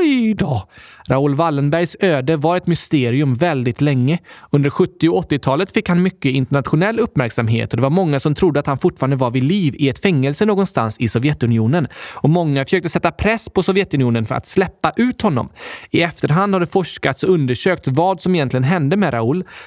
Oj 0.00 0.34
då! 0.34 0.62
Raoul 1.08 1.34
Wallenbergs 1.34 1.96
öde 2.00 2.36
var 2.36 2.56
ett 2.56 2.66
mysterium 2.66 3.34
väldigt 3.34 3.80
länge. 3.80 4.18
Under 4.50 4.70
70 4.70 5.08
och 5.08 5.30
80-talet 5.30 5.72
fick 5.72 5.88
han 5.88 6.02
mycket 6.02 6.32
internationell 6.32 7.00
uppmärksamhet 7.00 7.72
och 7.72 7.76
det 7.76 7.82
var 7.82 7.90
många 7.90 8.20
som 8.20 8.34
trodde 8.34 8.60
att 8.60 8.66
han 8.66 8.78
fortfarande 8.78 9.16
var 9.16 9.30
vid 9.30 9.42
liv 9.42 9.74
i 9.78 9.88
ett 9.88 10.02
fängelse 10.02 10.46
någonstans 10.46 11.00
i 11.00 11.08
Sovjetunionen. 11.08 11.88
Och 12.14 12.30
många 12.30 12.64
försökte 12.64 12.88
sätta 12.88 13.10
press 13.10 13.50
på 13.50 13.62
Sovjetunionen 13.62 14.26
för 14.26 14.34
att 14.34 14.46
släppa 14.46 14.92
ut 14.96 15.22
honom. 15.22 15.48
I 15.90 16.02
efterhand 16.02 16.54
har 16.54 16.60
det 16.60 16.66
forskats 16.66 17.22
och 17.22 17.30
undersökt 17.30 17.88
vad 17.88 18.20
som 18.20 18.34
egentligen 18.34 18.64
hände 18.64 18.96
med 18.96 19.14
Raoul 19.14 19.23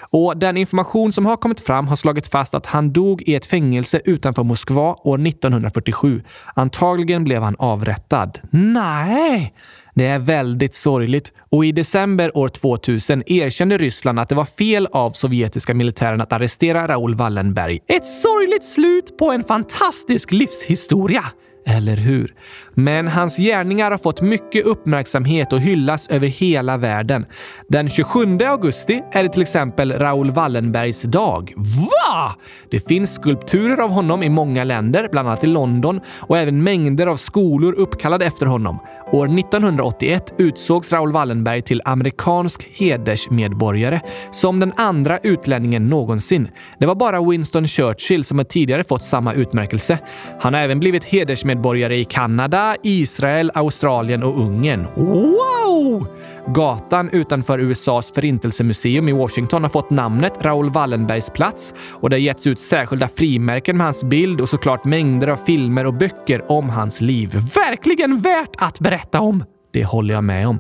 och 0.10 0.38
den 0.38 0.58
information 0.58 1.14
som 1.14 1.26
har 1.26 1.36
kommit 1.36 1.60
fram 1.60 1.88
har 1.88 1.96
slagit 1.96 2.28
fast 2.28 2.54
att 2.54 2.66
han 2.66 2.94
dog 2.94 3.22
i 3.22 3.36
ett 3.36 3.46
fängelse 3.46 4.02
utanför 4.06 4.44
Moskva 4.44 4.96
år 5.04 5.28
1947. 5.28 6.22
Antagligen 6.56 7.24
blev 7.24 7.42
han 7.42 7.56
avrättad. 7.60 8.40
Nej! 8.52 9.54
Det 9.96 10.08
är 10.08 10.20
väldigt 10.20 10.76
sorgligt 10.76 11.34
och 11.52 11.66
i 11.66 11.72
december 11.72 12.38
år 12.38 12.50
2000 12.50 13.24
erkände 13.26 13.78
Ryssland 13.78 14.20
att 14.20 14.30
det 14.30 14.36
var 14.36 14.46
fel 14.46 14.88
av 14.92 15.12
sovjetiska 15.12 15.74
militären 15.74 16.22
att 16.22 16.34
arrestera 16.34 16.88
Raoul 16.88 17.16
Wallenberg. 17.16 17.80
Ett 17.88 18.08
sorgligt 18.08 18.66
slut 18.66 19.18
på 19.18 19.32
en 19.32 19.44
fantastisk 19.44 20.32
livshistoria! 20.32 21.24
Eller 21.68 21.98
hur? 21.98 22.34
Men 22.80 23.08
hans 23.08 23.38
gärningar 23.38 23.92
har 23.92 23.98
fått 23.98 24.22
mycket 24.22 24.66
uppmärksamhet 24.66 25.54
och 25.54 25.60
hyllas 25.60 26.08
över 26.08 26.28
hela 26.28 26.78
världen. 26.78 27.26
Den 27.70 27.90
27 27.90 28.38
augusti 28.46 29.02
är 29.12 29.24
det 29.24 29.30
till 29.30 29.42
exempel 29.42 29.92
Raoul 29.92 30.32
Wallenbergs 30.32 31.02
dag. 31.02 31.54
Va? 31.56 32.36
Det 32.72 32.88
finns 32.88 33.14
skulpturer 33.14 33.78
av 33.78 33.90
honom 33.90 34.24
i 34.24 34.30
många 34.30 34.64
länder, 34.64 35.10
bland 35.12 35.28
annat 35.28 35.44
i 35.44 35.48
London 35.48 36.02
och 36.20 36.38
även 36.38 36.64
mängder 36.64 37.08
av 37.08 37.18
skolor 37.18 37.74
uppkallade 37.74 38.26
efter 38.26 38.46
honom. 38.46 38.80
År 39.12 39.40
1981 39.40 40.34
utsågs 40.38 40.92
Raoul 40.92 41.12
Wallenberg 41.12 41.62
till 41.62 41.82
amerikansk 41.86 42.70
hedersmedborgare 42.74 44.02
som 44.32 44.60
den 44.60 44.74
andra 44.78 45.20
utlänningen 45.24 45.88
någonsin. 45.88 46.48
Det 46.80 46.86
var 46.86 46.96
bara 46.96 47.30
Winston 47.30 47.68
Churchill 47.68 48.26
som 48.26 48.38
har 48.38 48.46
tidigare 48.46 48.84
fått 48.84 49.04
samma 49.04 49.34
utmärkelse. 49.34 50.00
Han 50.40 50.54
har 50.54 50.62
även 50.62 50.80
blivit 50.80 51.04
hedersmedborgare 51.04 51.98
i 51.98 52.06
Kanada, 52.06 52.67
Israel, 52.84 53.52
Australien 53.54 54.24
och 54.24 54.42
Ungern. 54.42 54.88
Wow! 54.96 56.08
Gatan 56.48 57.10
utanför 57.10 57.60
USAs 57.60 58.12
förintelsemuseum 58.12 59.10
i 59.10 59.12
Washington 59.12 59.64
har 59.64 59.70
fått 59.70 59.90
namnet 59.90 60.34
Raoul 60.42 60.70
Wallenbergs 60.70 61.30
plats 61.30 61.74
och 61.92 62.10
det 62.10 62.16
har 62.16 62.22
getts 62.22 62.48
ut 62.48 62.60
särskilda 62.60 63.08
frimärken 63.08 63.78
med 63.78 63.86
hans 63.86 64.04
bild 64.04 64.42
och 64.42 64.50
såklart 64.50 64.86
mängder 64.86 65.28
av 65.28 65.38
filmer 65.38 65.86
och 65.86 65.94
böcker 65.94 66.52
om 66.52 66.70
hans 66.70 67.02
liv. 67.02 67.30
Verkligen 67.56 68.18
värt 68.18 68.56
att 68.58 68.80
berätta 68.80 69.22
om! 69.22 69.44
Det 69.78 69.86
håller 69.86 70.14
jag 70.14 70.24
med 70.24 70.48
om. 70.48 70.60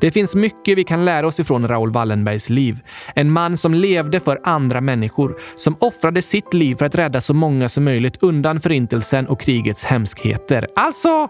Det 0.00 0.10
finns 0.10 0.34
mycket 0.34 0.78
vi 0.78 0.84
kan 0.84 1.04
lära 1.04 1.26
oss 1.26 1.40
ifrån 1.40 1.68
Raoul 1.68 1.92
Wallenbergs 1.92 2.50
liv. 2.50 2.80
En 3.14 3.30
man 3.30 3.56
som 3.56 3.74
levde 3.74 4.20
för 4.20 4.40
andra 4.44 4.80
människor, 4.80 5.36
som 5.56 5.76
offrade 5.80 6.22
sitt 6.22 6.54
liv 6.54 6.76
för 6.76 6.86
att 6.86 6.94
rädda 6.94 7.20
så 7.20 7.34
många 7.34 7.68
som 7.68 7.84
möjligt 7.84 8.22
undan 8.22 8.60
förintelsen 8.60 9.26
och 9.26 9.40
krigets 9.40 9.84
hemskheter. 9.84 10.66
Alltså, 10.76 11.28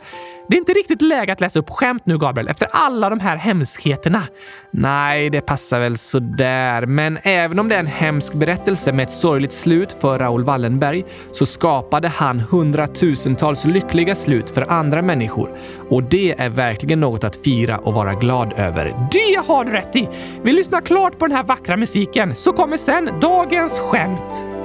det 0.48 0.56
är 0.56 0.58
inte 0.58 0.72
riktigt 0.72 1.02
läge 1.02 1.32
att 1.32 1.40
läsa 1.40 1.58
upp 1.58 1.70
skämt 1.70 2.02
nu, 2.06 2.18
Gabriel, 2.18 2.48
efter 2.48 2.68
alla 2.72 3.10
de 3.10 3.20
här 3.20 3.36
hemskheterna. 3.36 4.22
Nej, 4.70 5.30
det 5.30 5.40
passar 5.40 5.80
väl 5.80 5.98
sådär. 5.98 6.86
Men 6.86 7.18
även 7.22 7.58
om 7.58 7.68
det 7.68 7.74
är 7.74 7.80
en 7.80 7.86
hemsk 7.86 8.34
berättelse 8.34 8.92
med 8.92 9.02
ett 9.02 9.10
sorgligt 9.10 9.52
slut 9.52 9.92
för 9.92 10.18
Raoul 10.18 10.44
Wallenberg 10.44 11.04
så 11.32 11.46
skapade 11.46 12.08
han 12.08 12.40
hundratusentals 12.40 13.64
lyckliga 13.64 14.14
slut 14.14 14.50
för 14.50 14.72
andra 14.72 15.02
människor. 15.02 15.58
Och 15.90 16.02
det 16.02 16.34
är 16.38 16.48
verkligen 16.48 17.00
något 17.00 17.24
att 17.24 17.36
fira 17.36 17.78
och 17.78 17.94
vara 17.94 18.14
glad 18.14 18.52
över. 18.56 19.08
Det 19.12 19.46
har 19.46 19.64
du 19.64 19.72
rätt 19.72 19.96
i! 19.96 20.08
Vi 20.42 20.52
lyssnar 20.52 20.80
klart 20.80 21.18
på 21.18 21.26
den 21.26 21.36
här 21.36 21.44
vackra 21.44 21.76
musiken 21.76 22.34
så 22.34 22.52
kommer 22.52 22.76
sen 22.76 23.10
dagens 23.20 23.78
skämt. 23.78 24.57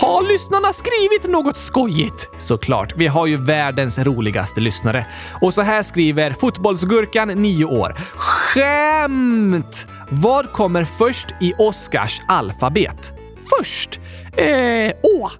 Har 0.00 0.22
lyssnarna 0.22 0.72
skrivit 0.72 1.30
något 1.30 1.56
skojigt? 1.56 2.28
Såklart, 2.38 2.92
vi 2.96 3.06
har 3.06 3.26
ju 3.26 3.36
världens 3.36 3.98
roligaste 3.98 4.60
lyssnare. 4.60 5.06
Och 5.40 5.54
så 5.54 5.62
här 5.62 5.82
skriver 5.82 6.30
Fotbollsgurkan, 6.40 7.28
9 7.28 7.64
år. 7.64 7.94
Skämt! 8.16 9.86
Vad 10.10 10.52
kommer 10.52 10.84
först 10.84 11.26
i 11.40 11.52
Oscars 11.58 12.20
alfabet? 12.28 13.12
Först? 13.58 14.00
Eh, 14.36 14.92
Å. 15.20 15.30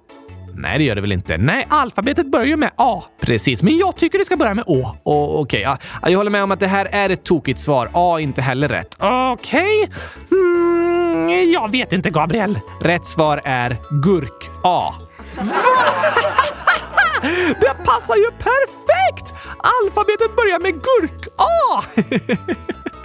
Nej, 0.59 0.79
det 0.79 0.85
gör 0.85 0.95
det 0.95 1.01
väl 1.01 1.13
inte? 1.13 1.39
Nej, 1.39 1.67
alfabetet 1.71 2.27
börjar 2.27 2.47
ju 2.47 2.57
med 2.57 2.71
A. 2.77 3.03
Precis, 3.21 3.63
men 3.63 3.79
jag 3.79 3.97
tycker 3.97 4.19
det 4.19 4.25
ska 4.25 4.37
börja 4.37 4.55
med 4.55 4.65
Å. 4.67 4.97
Okej, 5.03 5.41
okay, 5.41 5.61
ja. 5.61 5.79
jag 6.11 6.19
håller 6.19 6.31
med 6.31 6.43
om 6.43 6.51
att 6.51 6.61
det 6.61 6.67
här 6.67 6.89
är 6.93 7.11
ett 7.11 7.25
tokigt 7.25 7.61
svar. 7.61 7.89
A 7.93 8.19
är 8.19 8.23
inte 8.23 8.43
heller 8.43 8.69
rätt. 8.69 8.97
Okej. 8.99 9.83
Okay. 9.83 9.97
Mm, 10.31 11.53
jag 11.53 11.71
vet 11.71 11.93
inte, 11.93 12.11
Gabriel. 12.11 12.59
Rätt 12.81 13.07
svar 13.07 13.41
är 13.45 13.77
gurk-A. 14.03 14.95
det 17.61 17.75
passar 17.85 18.17
ju 18.17 18.31
perfekt! 18.31 19.35
Alfabetet 19.83 20.37
börjar 20.37 20.61
med 20.61 20.73
gurk-A! 20.73 21.85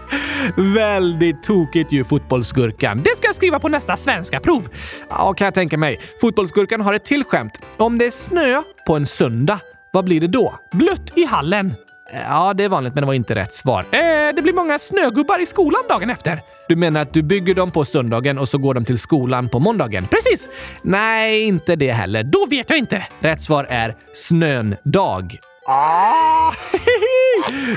Väldigt 0.57 1.43
tokigt 1.43 1.91
ju, 1.91 2.03
fotbollsgurkan. 2.03 3.01
Det 3.03 3.17
ska 3.17 3.27
jag 3.27 3.35
skriva 3.35 3.59
på 3.59 3.69
nästa 3.69 3.97
svenska 3.97 4.39
prov. 4.39 4.67
Ja, 5.09 5.33
kan 5.33 5.45
jag 5.45 5.53
tänka 5.53 5.77
mig. 5.77 5.99
Fotbollsgurkan 6.21 6.81
har 6.81 6.93
ett 6.93 7.05
till 7.05 7.23
skämt. 7.23 7.61
Om 7.77 7.97
det 7.97 8.05
är 8.05 8.11
snö 8.11 8.61
på 8.87 8.95
en 8.95 9.05
söndag, 9.05 9.59
vad 9.93 10.05
blir 10.05 10.21
det 10.21 10.27
då? 10.27 10.59
Blött 10.71 11.17
i 11.17 11.25
hallen. 11.25 11.73
Eh, 12.13 12.21
ja, 12.21 12.53
det 12.53 12.63
är 12.63 12.69
vanligt, 12.69 12.93
men 12.95 13.01
det 13.01 13.07
var 13.07 13.13
inte 13.13 13.35
rätt 13.35 13.53
svar. 13.53 13.85
Eh, 13.91 13.99
det 14.35 14.41
blir 14.41 14.53
många 14.53 14.79
snögubbar 14.79 15.41
i 15.41 15.45
skolan 15.45 15.81
dagen 15.89 16.09
efter. 16.09 16.41
Du 16.67 16.75
menar 16.75 17.01
att 17.01 17.13
du 17.13 17.23
bygger 17.23 17.55
dem 17.55 17.71
på 17.71 17.85
söndagen 17.85 18.37
och 18.37 18.49
så 18.49 18.57
går 18.57 18.73
de 18.73 18.85
till 18.85 18.97
skolan 18.97 19.49
på 19.49 19.59
måndagen? 19.59 20.07
Precis! 20.07 20.49
Nej, 20.81 21.41
inte 21.43 21.75
det 21.75 21.91
heller. 21.91 22.23
Då 22.23 22.45
vet 22.45 22.69
jag 22.69 22.79
inte. 22.79 23.07
Rätt 23.19 23.41
svar 23.41 23.67
är 23.69 23.95
snön-dag. 24.13 25.39
Ah! 25.65 26.53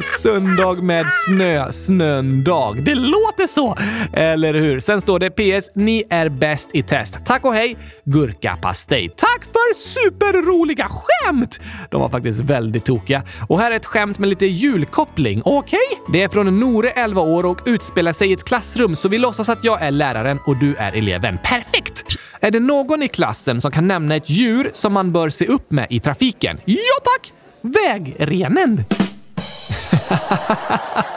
Söndag 0.23 0.83
med 0.83 1.07
snö, 1.13 1.73
snöndag. 1.73 2.75
Det 2.83 2.95
låter 2.95 3.47
så! 3.47 3.77
Eller 4.13 4.55
hur? 4.55 4.81
Sen 4.81 5.01
står 5.01 5.19
det 5.19 5.31
PS. 5.31 5.71
Ni 5.75 6.05
är 6.11 6.29
bäst 6.29 6.71
i 6.73 6.83
test. 6.83 7.19
Tack 7.25 7.45
och 7.45 7.55
hej, 7.55 7.77
Gurkapastej. 8.05 9.09
Tack 9.09 9.45
för 9.45 9.75
superroliga 9.75 10.89
skämt! 10.91 11.61
De 11.91 12.01
var 12.01 12.09
faktiskt 12.09 12.41
väldigt 12.41 12.85
tokiga. 12.85 13.23
Och 13.49 13.59
här 13.59 13.71
är 13.71 13.77
ett 13.77 13.87
skämt 13.87 14.19
med 14.19 14.29
lite 14.29 14.47
julkoppling. 14.47 15.43
Okej? 15.45 15.79
Okay? 15.91 16.13
Det 16.13 16.23
är 16.23 16.29
från 16.29 16.61
Nore, 16.61 16.91
11 16.91 17.21
år 17.21 17.47
och 17.47 17.61
utspelar 17.67 18.13
sig 18.13 18.31
i 18.31 18.33
ett 18.33 18.45
klassrum 18.45 18.97
så 18.97 19.09
vi 19.09 19.19
låtsas 19.19 19.49
att 19.49 19.65
jag 19.65 19.83
är 19.83 19.91
läraren 19.91 20.39
och 20.47 20.57
du 20.57 20.75
är 20.75 20.97
eleven. 20.97 21.39
Perfekt! 21.43 22.05
Är 22.41 22.51
det 22.51 22.61
någon 22.61 23.03
i 23.03 23.09
klassen 23.09 23.61
som 23.61 23.71
kan 23.71 23.89
nämna 23.89 24.17
ett 24.17 24.31
djur 24.31 24.71
som 24.73 24.93
man 24.93 25.13
bör 25.13 25.29
se 25.29 25.47
upp 25.47 25.71
med 25.71 25.87
i 25.91 26.01
trafiken? 26.01 26.61
Ja 26.65 26.77
tack! 27.05 27.33
Vägrenen! 27.65 28.85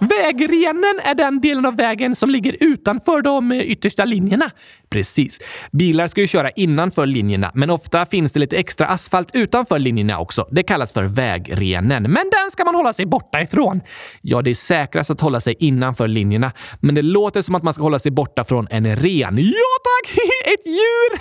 Vägrenen 0.00 1.00
är 1.04 1.14
den 1.14 1.40
delen 1.40 1.66
av 1.66 1.76
vägen 1.76 2.14
som 2.14 2.30
ligger 2.30 2.56
utanför 2.60 3.22
de 3.22 3.52
yttersta 3.52 4.04
linjerna. 4.04 4.50
Precis. 4.90 5.40
Bilar 5.72 6.06
ska 6.06 6.20
ju 6.20 6.26
köra 6.26 6.50
innanför 6.50 7.06
linjerna, 7.06 7.50
men 7.54 7.70
ofta 7.70 8.06
finns 8.06 8.32
det 8.32 8.40
lite 8.40 8.56
extra 8.56 8.86
asfalt 8.86 9.30
utanför 9.34 9.78
linjerna 9.78 10.18
också. 10.18 10.48
Det 10.50 10.62
kallas 10.62 10.92
för 10.92 11.04
vägrenen, 11.04 12.02
men 12.02 12.30
den 12.30 12.50
ska 12.50 12.64
man 12.64 12.74
hålla 12.74 12.92
sig 12.92 13.06
borta 13.06 13.40
ifrån. 13.40 13.80
Ja, 14.22 14.42
det 14.42 14.50
är 14.50 14.54
säkrast 14.54 15.10
att 15.10 15.20
hålla 15.20 15.40
sig 15.40 15.56
innanför 15.58 16.08
linjerna, 16.08 16.52
men 16.80 16.94
det 16.94 17.02
låter 17.02 17.42
som 17.42 17.54
att 17.54 17.62
man 17.62 17.74
ska 17.74 17.82
hålla 17.82 17.98
sig 17.98 18.10
borta 18.10 18.44
från 18.44 18.66
en 18.70 18.96
ren. 18.96 19.38
Ja 19.38 19.76
tack! 19.82 20.18
Ett 20.54 20.66
djur! 20.66 21.16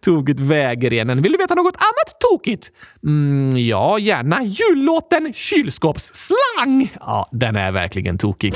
Tokigt 0.00 0.40
vägrenen. 0.40 1.22
Vill 1.22 1.32
du 1.32 1.38
veta 1.38 1.54
något 1.54 1.76
annat 1.76 2.20
tokigt? 2.20 2.70
Mm, 3.06 3.56
ja, 3.66 3.98
gärna. 3.98 4.42
Jullåten 4.42 5.32
Kylskåpsslang! 5.32 6.92
Ja, 7.00 7.25
den 7.30 7.56
är 7.56 7.72
verkligen 7.72 8.18
tokig. 8.18 8.54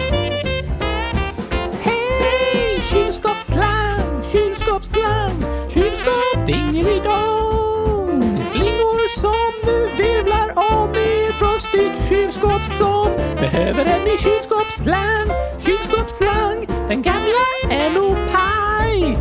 kylskåpsslang, 4.80 5.44
kylskåp 5.68 6.46
dingelidong. 6.46 8.44
Flingor 8.52 9.08
som 9.20 9.52
nu 9.66 9.88
virvlar 9.96 10.48
om 10.56 10.94
i 10.94 11.26
ett 11.28 11.34
frostigt 11.34 12.08
kylskåp 12.08 12.62
som 12.78 13.12
behöver 13.40 13.84
en 13.84 14.04
ny 14.04 14.16
kylskåpsslang, 14.16 15.26
kylskåpsslang. 15.66 16.66
Den 16.88 17.02
gamla 17.02 17.46
är 17.70 17.90
nog 17.90 18.16
paj. 18.32 19.18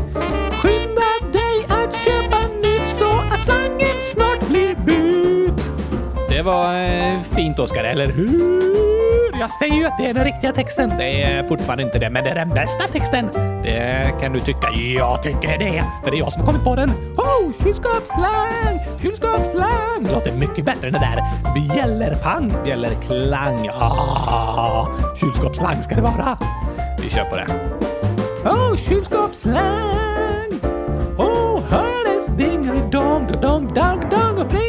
Skynda 0.62 1.12
dig 1.34 1.66
att 1.68 1.94
köpa 2.06 2.40
nytt 2.62 2.90
så 3.00 3.12
att 3.36 3.44
slangen 3.44 3.98
snart 4.14 4.48
blir 4.48 4.76
bytt. 4.76 5.70
Det 6.30 6.42
var 6.42 6.84
eh, 6.84 7.22
fint, 7.22 7.60
Oskar, 7.60 7.84
eller 7.84 8.08
hur? 8.08 8.89
Jag 9.40 9.52
säger 9.52 9.74
ju 9.74 9.86
att 9.86 9.98
det 9.98 10.06
är 10.06 10.14
den 10.14 10.24
riktiga 10.24 10.54
texten. 10.54 10.94
Det 10.98 11.24
är 11.24 11.44
fortfarande 11.44 11.84
inte 11.84 12.00
det, 12.00 12.10
men 12.10 12.24
det 12.24 12.30
är 12.30 12.36
den 12.36 12.50
bästa 12.50 12.84
texten. 12.84 13.30
Det 13.64 14.14
kan 14.22 14.34
du 14.34 14.40
tycka. 14.40 14.70
Jag 14.72 15.24
tycker 15.24 15.58
det, 15.58 15.84
för 16.04 16.12
det 16.12 16.18
är 16.18 16.20
jag 16.20 16.34
som 16.34 16.42
har 16.42 16.46
kommit 16.46 16.64
på 16.64 16.76
den. 16.76 16.90
Oh, 17.18 17.64
kylskåpsslang, 17.64 18.80
kylskåpsslang. 19.02 20.04
Det 20.04 20.12
låter 20.12 20.32
mycket 20.32 20.66
bättre 20.66 20.88
än 20.88 20.94
det 20.94 21.00
där 21.00 21.24
bjällerpang, 21.56 22.54
bjällerklang. 22.64 23.70
Ah, 23.74 24.88
kylskåpsslang 25.20 25.82
ska 25.82 25.96
det 25.96 26.02
vara. 26.02 26.38
Vi 27.02 27.10
kör 27.10 27.26
på 27.26 27.36
det. 27.36 27.48
Oh, 28.50 28.76
kylskåpsslang. 28.76 30.60
Oh, 31.18 31.62
hördes 31.70 32.28
dingelidong, 32.28 33.28
dong, 33.42 33.74
dong, 33.74 34.02
dong 34.12 34.38
och 34.38 34.52
flingor 34.52 34.69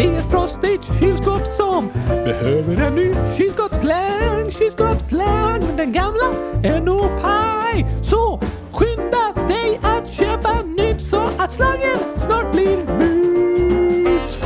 i 0.00 0.06
ett 0.16 0.30
frostigt 0.30 0.84
kylskåp 1.00 1.46
som 1.56 1.88
behöver 2.08 2.76
en 2.86 2.94
ny 2.94 3.14
kylskåpsslang, 3.36 4.50
kylskåpsslang. 4.50 5.60
Men 5.66 5.76
den 5.76 5.92
gamla 5.92 6.30
är 6.62 6.80
nog 6.80 7.22
paj. 7.22 7.86
Så 8.02 8.40
skynda 8.72 9.46
dig 9.48 9.80
att 9.82 10.10
köpa 10.10 10.62
nytt 10.62 11.02
så 11.10 11.22
att 11.38 11.52
slangen 11.52 11.98
snart 12.16 12.52
blir 12.52 12.76
mut! 12.76 14.38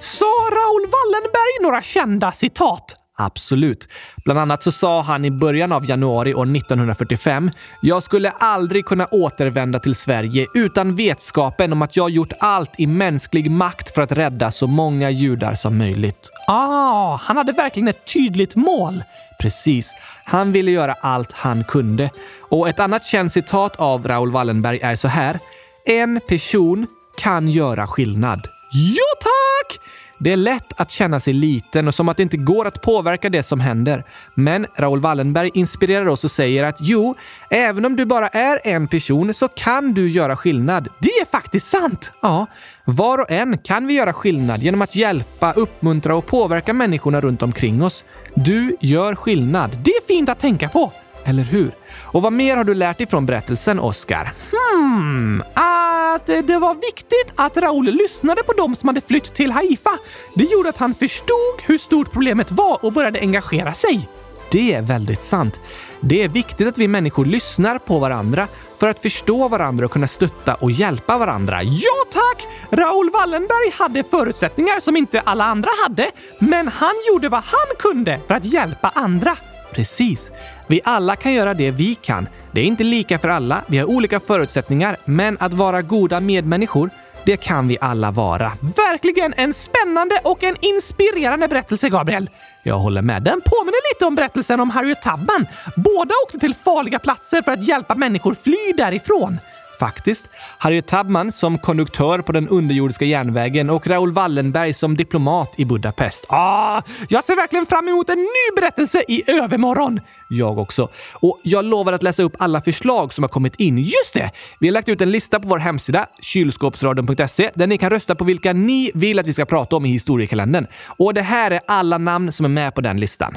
Sa 0.00 0.26
Raoul 0.50 0.86
Wallenberg 0.86 1.62
några 1.62 1.82
kända 1.82 2.32
citat? 2.32 3.05
Absolut. 3.18 3.88
Bland 4.24 4.40
annat 4.40 4.62
så 4.62 4.72
sa 4.72 5.02
han 5.02 5.24
i 5.24 5.30
början 5.30 5.72
av 5.72 5.90
januari 5.90 6.34
år 6.34 6.56
1945 6.56 7.50
“Jag 7.82 8.02
skulle 8.02 8.30
aldrig 8.30 8.84
kunna 8.84 9.06
återvända 9.06 9.78
till 9.78 9.94
Sverige 9.94 10.46
utan 10.54 10.96
vetskapen 10.96 11.72
om 11.72 11.82
att 11.82 11.96
jag 11.96 12.10
gjort 12.10 12.32
allt 12.40 12.70
i 12.78 12.86
mänsklig 12.86 13.50
makt 13.50 13.94
för 13.94 14.02
att 14.02 14.12
rädda 14.12 14.50
så 14.50 14.66
många 14.66 15.10
judar 15.10 15.54
som 15.54 15.78
möjligt.” 15.78 16.30
Ah, 16.46 17.16
han 17.22 17.36
hade 17.36 17.52
verkligen 17.52 17.88
ett 17.88 18.12
tydligt 18.12 18.56
mål. 18.56 19.04
Precis. 19.40 19.94
Han 20.24 20.52
ville 20.52 20.70
göra 20.70 20.92
allt 20.92 21.32
han 21.32 21.64
kunde. 21.64 22.10
Och 22.40 22.68
ett 22.68 22.80
annat 22.80 23.04
känt 23.04 23.32
citat 23.32 23.76
av 23.76 24.08
Raoul 24.08 24.32
Wallenberg 24.32 24.80
är 24.82 24.96
så 24.96 25.08
här. 25.08 25.38
“En 25.86 26.20
person 26.28 26.86
kan 27.18 27.48
göra 27.48 27.86
skillnad.” 27.86 28.40
Ja, 28.72 29.04
tack! 29.20 29.80
Det 30.18 30.32
är 30.32 30.36
lätt 30.36 30.72
att 30.76 30.90
känna 30.90 31.20
sig 31.20 31.32
liten 31.32 31.88
och 31.88 31.94
som 31.94 32.08
att 32.08 32.16
det 32.16 32.22
inte 32.22 32.36
går 32.36 32.66
att 32.66 32.82
påverka 32.82 33.30
det 33.30 33.42
som 33.42 33.60
händer. 33.60 34.04
Men 34.34 34.66
Raoul 34.76 35.00
Wallenberg 35.00 35.50
inspirerar 35.54 36.06
oss 36.08 36.24
och 36.24 36.30
säger 36.30 36.64
att 36.64 36.76
jo, 36.80 37.14
även 37.50 37.84
om 37.84 37.96
du 37.96 38.04
bara 38.04 38.28
är 38.28 38.60
en 38.64 38.88
person 38.88 39.34
så 39.34 39.48
kan 39.48 39.94
du 39.94 40.10
göra 40.10 40.36
skillnad. 40.36 40.88
Det 40.98 41.10
är 41.10 41.24
faktiskt 41.24 41.66
sant! 41.66 42.10
Ja, 42.22 42.46
var 42.84 43.18
och 43.18 43.30
en 43.30 43.58
kan 43.58 43.86
vi 43.86 43.94
göra 43.94 44.12
skillnad 44.12 44.62
genom 44.62 44.82
att 44.82 44.96
hjälpa, 44.96 45.52
uppmuntra 45.52 46.16
och 46.16 46.26
påverka 46.26 46.72
människorna 46.72 47.20
runt 47.20 47.42
omkring 47.42 47.82
oss. 47.82 48.04
Du 48.34 48.76
gör 48.80 49.14
skillnad. 49.14 49.78
Det 49.84 49.90
är 49.90 50.06
fint 50.06 50.28
att 50.28 50.40
tänka 50.40 50.68
på. 50.68 50.92
Eller 51.28 51.42
hur? 51.42 51.72
Och 52.02 52.22
vad 52.22 52.32
mer 52.32 52.56
har 52.56 52.64
du 52.64 52.74
lärt 52.74 52.98
dig 52.98 53.06
från 53.06 53.26
berättelsen, 53.26 53.80
Oscar? 53.80 54.34
Hmm, 54.50 55.42
att 55.54 56.26
det 56.26 56.58
var 56.58 56.74
viktigt 56.74 57.32
att 57.36 57.56
Raoul 57.56 57.84
lyssnade 57.84 58.42
på 58.42 58.52
dem 58.52 58.76
som 58.76 58.88
hade 58.88 59.00
flytt 59.00 59.34
till 59.34 59.52
Haifa. 59.52 59.98
Det 60.34 60.44
gjorde 60.44 60.68
att 60.68 60.76
han 60.76 60.94
förstod 60.94 61.62
hur 61.62 61.78
stort 61.78 62.12
problemet 62.12 62.50
var 62.50 62.84
och 62.84 62.92
började 62.92 63.20
engagera 63.20 63.74
sig. 63.74 64.08
Det 64.50 64.74
är 64.74 64.82
väldigt 64.82 65.22
sant. 65.22 65.60
Det 66.00 66.22
är 66.22 66.28
viktigt 66.28 66.68
att 66.68 66.78
vi 66.78 66.88
människor 66.88 67.24
lyssnar 67.24 67.78
på 67.78 67.98
varandra 67.98 68.48
för 68.80 68.88
att 68.88 69.02
förstå 69.02 69.48
varandra 69.48 69.84
och 69.84 69.92
kunna 69.92 70.08
stötta 70.08 70.54
och 70.54 70.70
hjälpa 70.70 71.18
varandra. 71.18 71.62
Ja 71.62 72.04
tack! 72.10 72.46
Raoul 72.70 73.10
Wallenberg 73.10 73.70
hade 73.72 74.04
förutsättningar 74.04 74.80
som 74.80 74.96
inte 74.96 75.20
alla 75.20 75.44
andra 75.44 75.70
hade, 75.84 76.10
men 76.38 76.68
han 76.68 76.94
gjorde 77.08 77.28
vad 77.28 77.42
han 77.42 77.76
kunde 77.78 78.20
för 78.26 78.34
att 78.34 78.44
hjälpa 78.44 78.92
andra. 78.94 79.36
Precis. 79.72 80.30
Vi 80.66 80.80
alla 80.84 81.16
kan 81.16 81.32
göra 81.32 81.54
det 81.54 81.70
vi 81.70 81.94
kan. 81.94 82.28
Det 82.52 82.60
är 82.60 82.64
inte 82.64 82.84
lika 82.84 83.18
för 83.18 83.28
alla, 83.28 83.62
vi 83.66 83.78
har 83.78 83.86
olika 83.86 84.20
förutsättningar, 84.20 84.96
men 85.04 85.36
att 85.40 85.52
vara 85.52 85.82
goda 85.82 86.20
medmänniskor, 86.20 86.90
det 87.24 87.36
kan 87.36 87.68
vi 87.68 87.78
alla 87.80 88.10
vara. 88.10 88.52
Verkligen 88.76 89.34
en 89.36 89.54
spännande 89.54 90.20
och 90.24 90.42
en 90.42 90.56
inspirerande 90.60 91.48
berättelse, 91.48 91.88
Gabriel. 91.88 92.28
Jag 92.62 92.78
håller 92.78 93.02
med. 93.02 93.22
Den 93.22 93.40
påminner 93.40 93.94
lite 93.94 94.04
om 94.06 94.14
berättelsen 94.14 94.60
om 94.60 94.70
Harriet 94.70 95.02
Tubman. 95.02 95.46
Båda 95.76 96.14
åkte 96.26 96.38
till 96.38 96.54
farliga 96.54 96.98
platser 96.98 97.42
för 97.42 97.52
att 97.52 97.68
hjälpa 97.68 97.94
människor 97.94 98.36
fly 98.44 98.72
därifrån. 98.76 99.38
Faktiskt. 99.78 100.28
Harriet 100.58 100.86
Tubman 100.86 101.32
som 101.32 101.58
konduktör 101.58 102.18
på 102.18 102.32
den 102.32 102.48
underjordiska 102.48 103.04
järnvägen 103.04 103.70
och 103.70 103.86
Raoul 103.86 104.12
Wallenberg 104.12 104.74
som 104.74 104.96
diplomat 104.96 105.54
i 105.56 105.64
Budapest. 105.64 106.26
Ah, 106.28 106.82
jag 107.08 107.24
ser 107.24 107.36
verkligen 107.36 107.66
fram 107.66 107.88
emot 107.88 108.08
en 108.08 108.18
ny 108.18 108.60
berättelse 108.60 109.04
i 109.08 109.30
övermorgon! 109.30 110.00
Jag 110.28 110.58
också. 110.58 110.88
Och 111.14 111.40
jag 111.42 111.64
lovar 111.64 111.92
att 111.92 112.02
läsa 112.02 112.22
upp 112.22 112.36
alla 112.38 112.62
förslag 112.62 113.14
som 113.14 113.24
har 113.24 113.28
kommit 113.28 113.56
in. 113.56 113.78
Just 113.78 114.14
det! 114.14 114.30
Vi 114.60 114.66
har 114.66 114.72
lagt 114.72 114.88
ut 114.88 115.00
en 115.00 115.10
lista 115.10 115.40
på 115.40 115.48
vår 115.48 115.58
hemsida, 115.58 116.06
kylskåpsradion.se, 116.20 117.50
där 117.54 117.66
ni 117.66 117.78
kan 117.78 117.90
rösta 117.90 118.14
på 118.14 118.24
vilka 118.24 118.52
ni 118.52 118.90
vill 118.94 119.18
att 119.18 119.26
vi 119.26 119.32
ska 119.32 119.44
prata 119.44 119.76
om 119.76 119.86
i 119.86 119.88
historiekalendern. 119.88 120.66
Och 120.98 121.14
det 121.14 121.22
här 121.22 121.50
är 121.50 121.60
alla 121.66 121.98
namn 121.98 122.32
som 122.32 122.44
är 122.44 122.50
med 122.50 122.74
på 122.74 122.80
den 122.80 123.00
listan. 123.00 123.36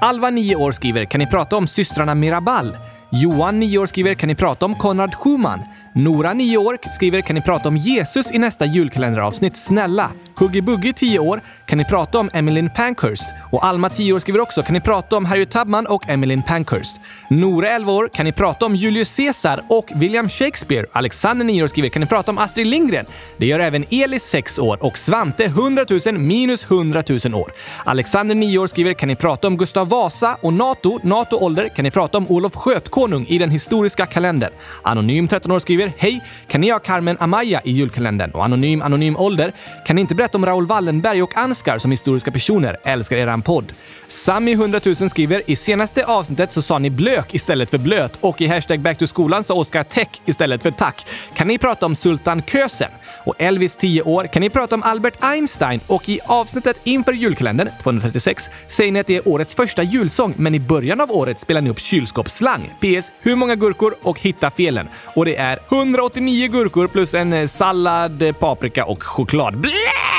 Alva, 0.00 0.30
9 0.30 0.56
år, 0.56 0.72
skriver 0.72 1.04
“Kan 1.04 1.18
ni 1.18 1.26
prata 1.26 1.56
om 1.56 1.68
systrarna 1.68 2.14
Mirabal?” 2.14 2.76
Johan, 3.10 3.60
9 3.60 3.78
år, 3.78 3.86
skriver 3.86 4.14
“Kan 4.14 4.28
ni 4.28 4.34
prata 4.34 4.64
om 4.64 4.74
Konrad 4.74 5.14
Schumann?” 5.14 5.60
Nora, 5.94 6.34
9 6.34 6.56
år, 6.56 6.78
skriver 6.94 7.20
“Kan 7.20 7.34
ni 7.34 7.42
prata 7.42 7.68
om 7.68 7.76
Jesus 7.76 8.30
i 8.34 8.38
nästa 8.38 8.64
julkalenderavsnitt? 8.64 9.56
Snälla!” 9.56 10.10
Huggy 10.38 10.60
Buggy, 10.60 10.92
10 10.92 11.18
år, 11.18 11.40
“Kan 11.66 11.78
ni 11.78 11.84
prata 11.84 12.18
om 12.18 12.30
Emmeline 12.32 12.70
Pankhurst?” 12.76 13.24
Och 13.52 13.64
Alma, 13.64 13.88
10 13.90 14.12
år, 14.12 14.18
skriver 14.18 14.40
också 14.40 14.62
“Kan 14.62 14.74
ni 14.74 14.80
prata 14.80 15.16
om 15.16 15.24
Harriet 15.24 15.50
Tubman 15.50 15.86
och 15.86 16.08
Emmeline 16.08 16.42
Pankhurst?” 16.42 16.96
Nora, 17.30 17.70
11 17.70 17.92
år, 17.92 18.10
“Kan 18.14 18.24
ni 18.24 18.32
prata 18.32 18.66
om 18.66 18.76
Julius 18.76 19.16
Caesar 19.16 19.60
och 19.68 19.90
William 19.94 20.28
Shakespeare?” 20.28 20.86
Alexander, 20.92 21.44
9 21.44 21.62
år, 21.62 21.66
skriver 21.66 21.88
“Kan 21.88 22.00
ni 22.00 22.06
prata 22.06 22.30
om 22.30 22.38
Astrid 22.38 22.66
Lindgren?” 22.66 23.06
Det 23.36 23.46
gör 23.46 23.60
även 23.60 23.84
Elis, 23.90 24.22
6 24.22 24.58
år, 24.58 24.84
och 24.84 24.98
Svante, 24.98 25.44
100 25.44 25.86
000 26.06 26.18
minus 26.18 26.64
100 26.64 27.02
000 27.24 27.34
år. 27.34 27.52
Alexander, 27.84 28.34
9 28.34 28.58
år, 28.58 28.66
skriver 28.66 28.94
“Kan 28.94 29.08
ni 29.08 29.16
prata 29.16 29.46
om 29.46 29.56
Gustav 29.56 29.88
Vasa 29.88 30.36
och 30.40 30.52
NATO, 30.52 31.00
NATO-ålder? 31.02 31.68
Kan 31.68 31.82
ni 31.82 31.90
prata 31.90 32.18
om 32.18 32.26
Olof 32.28 32.54
Skötkonung 32.54 33.26
i 33.26 33.38
den 33.38 33.50
historiska 33.50 34.06
kalendern?” 34.06 34.52
Anonym, 34.82 35.28
13 35.28 35.52
år, 35.52 35.58
skriver 35.58 35.92
“Hej! 35.98 36.24
Kan 36.48 36.60
ni 36.60 36.70
ha 36.70 36.78
Carmen 36.78 37.16
Amaya 37.20 37.60
i 37.64 37.70
julkalendern?” 37.70 38.30
Och 38.30 38.44
Anonym, 38.44 38.82
anonym 38.82 39.16
ålder 39.16 39.52
“Kan 39.86 39.96
ni 39.96 40.02
inte 40.02 40.14
berätta 40.14 40.27
om 40.34 40.46
Raoul 40.46 40.66
Wallenberg 40.66 41.22
och 41.22 41.36
Ansgar 41.36 41.78
som 41.78 41.90
historiska 41.90 42.30
personer? 42.30 42.76
Älskar 42.84 43.16
eran 43.16 43.42
podd.” 43.42 43.72
Sami, 44.08 44.52
100 44.52 44.80
000, 44.84 45.10
skriver 45.10 45.42
“I 45.46 45.56
senaste 45.56 46.04
avsnittet 46.04 46.52
så 46.52 46.62
sa 46.62 46.78
ni 46.78 46.90
blök 46.90 47.34
istället 47.34 47.70
för 47.70 47.78
blöt 47.78 48.12
och 48.20 48.40
i 48.40 48.46
hashtag 48.46 48.80
back 48.80 48.98
to 48.98 49.06
skolan 49.06 49.44
sa 49.44 49.54
Oskar 49.54 49.82
tech 49.82 50.08
istället 50.24 50.62
för 50.62 50.70
tack. 50.70 51.06
Kan 51.34 51.48
ni 51.48 51.58
prata 51.58 51.86
om 51.86 51.96
Sultan 51.96 52.42
Kösen?” 52.42 52.90
Och 53.24 53.34
Elvis, 53.38 53.76
10 53.76 54.02
år, 54.02 54.24
“Kan 54.24 54.40
ni 54.40 54.50
prata 54.50 54.74
om 54.74 54.82
Albert 54.82 55.14
Einstein?” 55.20 55.80
Och 55.86 56.08
i 56.08 56.20
avsnittet 56.26 56.80
inför 56.84 57.12
julkalendern, 57.12 57.68
236, 57.82 58.50
säger 58.68 58.92
ni 58.92 59.00
att 59.00 59.06
det 59.06 59.16
är 59.16 59.28
årets 59.28 59.54
första 59.54 59.82
julsång, 59.82 60.34
men 60.36 60.54
i 60.54 60.60
början 60.60 61.00
av 61.00 61.12
året 61.12 61.40
spelar 61.40 61.60
ni 61.60 61.70
upp 61.70 61.80
kylskåpsslang. 61.80 62.70
PS. 62.80 63.10
Hur 63.20 63.36
många 63.36 63.54
gurkor? 63.54 63.94
Och 64.02 64.20
hitta 64.20 64.50
felen. 64.50 64.88
Och 65.14 65.24
det 65.24 65.36
är 65.36 65.58
189 65.68 66.48
gurkor 66.48 66.86
plus 66.86 67.14
en 67.14 67.32
eh, 67.32 67.46
sallad, 67.46 68.22
eh, 68.22 68.32
paprika 68.32 68.84
och 68.84 69.02
choklad. 69.02 69.56
Blä! 69.56 70.17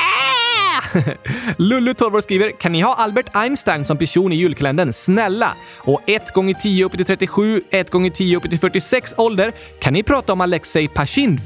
Lullu, 1.56 1.94
12 1.94 2.14
år, 2.14 2.20
skriver 2.20 2.50
“Kan 2.50 2.72
ni 2.72 2.80
ha 2.80 2.94
Albert 2.94 3.36
Einstein 3.36 3.84
som 3.84 3.98
person 3.98 4.32
i 4.32 4.36
julkalendern? 4.36 4.92
Snälla!” 4.92 5.54
Och 5.78 6.00
1 6.06 6.34
gånger 6.34 6.54
10 6.54 6.84
upp 6.84 6.92
till 6.92 7.06
37, 7.06 7.62
1 7.70 7.90
gånger 7.90 8.10
10 8.10 8.36
upp 8.36 8.50
till 8.50 8.58
46 8.58 9.14
ålder. 9.16 9.52
Kan 9.80 9.92
ni 9.92 10.02
prata 10.02 10.32
om 10.32 10.40
Alexej 10.40 10.88
Pashinv? 10.88 11.40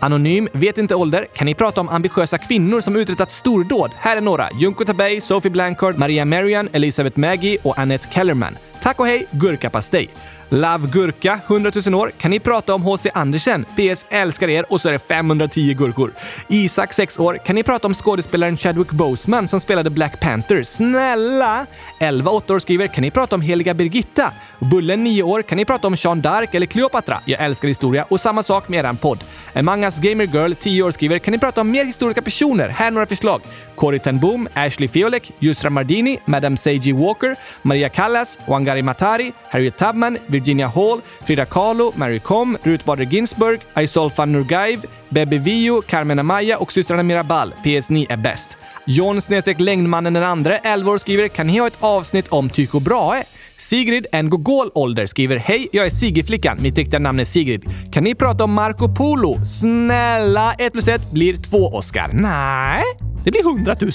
Anonym, 0.00 0.48
vet 0.52 0.78
inte 0.78 0.94
ålder. 0.94 1.26
Kan 1.34 1.46
ni 1.46 1.54
prata 1.54 1.80
om 1.80 1.88
ambitiösa 1.88 2.38
kvinnor 2.38 2.80
som 2.80 2.96
uträttat 2.96 3.30
stordåd? 3.30 3.90
Här 3.96 4.16
är 4.16 4.20
några. 4.20 4.48
Junko 4.60 4.84
Tabei, 4.84 5.20
Sophie 5.20 5.50
Blancard, 5.50 5.98
Maria 5.98 6.24
Marian, 6.24 6.68
Elisabeth 6.72 7.18
Maggie 7.18 7.58
och 7.62 7.78
Annette 7.78 8.08
Kellerman. 8.12 8.58
Tack 8.82 9.00
och 9.00 9.06
hej, 9.06 9.26
gurkapastej! 9.30 10.10
Love 10.50 10.88
Gurka, 10.92 11.40
100 11.46 11.72
000 11.86 11.94
år. 11.94 12.12
Kan 12.18 12.30
ni 12.30 12.40
prata 12.40 12.74
om 12.74 12.82
H.C. 12.82 13.10
Andersen? 13.14 13.64
PS. 13.64 14.06
Älskar 14.10 14.48
er 14.48 14.72
och 14.72 14.80
så 14.80 14.88
är 14.88 14.92
det 14.92 14.98
510 14.98 15.74
gurkor. 15.74 16.12
Isak, 16.48 16.92
6 16.92 17.18
år. 17.18 17.38
Kan 17.44 17.54
ni 17.54 17.62
prata 17.62 17.86
om 17.86 17.94
skådespelaren 17.94 18.56
Chadwick 18.56 18.90
Boseman 18.90 19.48
som 19.48 19.60
spelade 19.60 19.90
Black 19.90 20.20
Panther? 20.20 20.62
Snälla! 20.62 21.66
11, 22.00 22.30
8 22.30 22.54
år 22.54 22.58
skriver. 22.58 22.86
Kan 22.86 23.02
ni 23.02 23.10
prata 23.10 23.34
om 23.34 23.40
Heliga 23.40 23.74
Birgitta? 23.74 24.32
Bullen, 24.58 25.04
9 25.04 25.22
år. 25.22 25.42
Kan 25.42 25.56
ni 25.56 25.64
prata 25.64 25.86
om 25.86 25.96
Sean 25.96 26.20
Dark 26.20 26.54
eller 26.54 26.66
Cleopatra? 26.66 27.20
Jag 27.24 27.44
älskar 27.44 27.68
historia. 27.68 28.04
Och 28.08 28.20
samma 28.20 28.42
sak 28.42 28.68
med 28.68 28.78
eran 28.78 28.96
podd. 28.96 29.24
Among 29.54 29.84
Us 29.84 29.98
Gamer 29.98 30.26
Girl, 30.26 30.52
10 30.52 30.82
år 30.82 30.90
skriver. 30.90 31.18
Kan 31.18 31.32
ni 31.32 31.38
prata 31.38 31.60
om 31.60 31.70
mer 31.70 31.84
historiska 31.84 32.22
personer? 32.22 32.68
Här 32.68 32.86
är 32.86 32.90
några 32.90 33.06
förslag. 33.06 33.42
Corrie 33.74 34.00
ten 34.00 34.18
Boom, 34.18 34.48
Ashley 34.54 34.88
Fiolek, 34.88 35.32
Yusra 35.40 35.70
Mardini, 35.70 36.18
Madame 36.24 36.56
Seiji 36.56 36.92
Walker, 36.92 37.36
Maria 37.62 37.88
Callas, 37.88 38.38
Wangari 38.46 38.82
Matari, 38.82 39.32
Harriet 39.50 39.76
Tubman, 39.76 40.18
Virginia 40.40 40.68
Hall, 40.68 41.00
Frida 41.26 41.46
Kahlo, 41.46 41.92
Mary 41.96 42.20
Com, 42.20 42.58
Ruth 42.62 42.84
Bader 42.84 43.04
Ginsburg, 43.04 43.60
Aisolfa 43.74 44.24
Nurgaiv, 44.24 44.80
Bebe 45.08 45.38
Vio, 45.38 45.82
Carmen 45.82 46.18
Amaya 46.18 46.58
och 46.58 46.72
systrarna 46.72 47.02
Mirabal. 47.02 47.52
PS. 47.52 47.90
Ni 47.90 48.06
är 48.08 48.16
bäst. 48.16 48.56
John 48.86 49.20
snedstreck 49.20 49.60
längdmannen 49.60 50.12
den 50.12 50.22
andre, 50.22 50.58
11 50.58 50.90
år, 50.90 50.98
skriver 50.98 51.28
“Kan 51.28 51.46
ni 51.46 51.58
ha 51.58 51.66
ett 51.66 51.78
avsnitt 51.80 52.28
om 52.28 52.50
Tycho 52.50 52.80
Brahe?” 52.80 53.18
eh? 53.18 53.24
Sigrid, 53.58 54.06
en 54.12 54.30
gogol 54.30 54.70
ålder, 54.74 55.06
skriver 55.06 55.36
“Hej, 55.36 55.68
jag 55.72 55.86
är 55.86 55.90
Sigiflickan. 55.90 56.58
Mitt 56.60 56.78
riktiga 56.78 56.98
namn 57.00 57.20
är 57.20 57.24
Sigrid. 57.24 57.64
Kan 57.92 58.04
ni 58.04 58.14
prata 58.14 58.44
om 58.44 58.52
Marco 58.52 58.94
Polo? 58.94 59.44
Snälla, 59.44 60.54
1 60.58 60.72
plus 60.72 60.88
1 60.88 61.12
blir 61.12 61.36
2 61.36 61.68
Oscar. 61.68 62.10
Nej, 62.12 62.82
det 63.24 63.30
blir 63.30 63.42
100 63.42 63.76
000. 63.80 63.90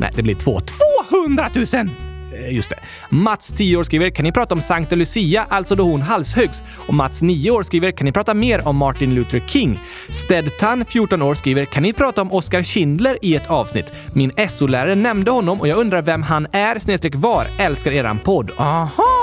Nej, 0.00 0.12
det 0.16 0.22
blir 0.22 0.34
2. 0.34 0.60
200 1.10 1.50
000! 1.54 1.66
Eh, 2.40 2.54
just 2.54 2.70
det. 2.70 2.76
Mats, 3.08 3.48
10 3.56 3.76
år, 3.76 3.84
skriver 3.84 4.10
“Kan 4.10 4.24
ni 4.24 4.32
prata 4.32 4.54
om 4.54 4.60
Sankta 4.60 4.96
Lucia, 4.96 5.46
alltså 5.48 5.74
då 5.74 5.84
hon 5.84 6.02
halshöggs?” 6.02 6.62
Och 6.88 6.94
Mats, 6.94 7.22
9 7.22 7.50
år, 7.50 7.62
skriver 7.62 7.90
“Kan 7.90 8.04
ni 8.04 8.12
prata 8.12 8.34
mer 8.34 8.68
om 8.68 8.76
Martin 8.76 9.14
Luther 9.14 9.42
King?” 9.46 9.80
Stedtan, 10.10 10.84
14 10.84 11.22
år, 11.22 11.34
skriver 11.34 11.64
“Kan 11.64 11.82
ni 11.82 11.92
prata 11.92 12.22
om 12.22 12.32
Oskar 12.32 12.62
Schindler 12.62 13.18
i 13.22 13.36
ett 13.36 13.50
avsnitt? 13.50 13.92
Min 14.12 14.32
SO-lärare 14.48 14.94
nämnde 14.94 15.30
honom 15.30 15.60
och 15.60 15.68
jag 15.68 15.78
undrar 15.78 16.02
vem 16.02 16.22
han 16.22 16.46
är 16.52 16.78
snedstreck 16.78 17.14
var. 17.14 17.46
Älskar 17.58 17.92
eran 17.92 18.18
podd. 18.18 18.50
Aha! 18.56 19.15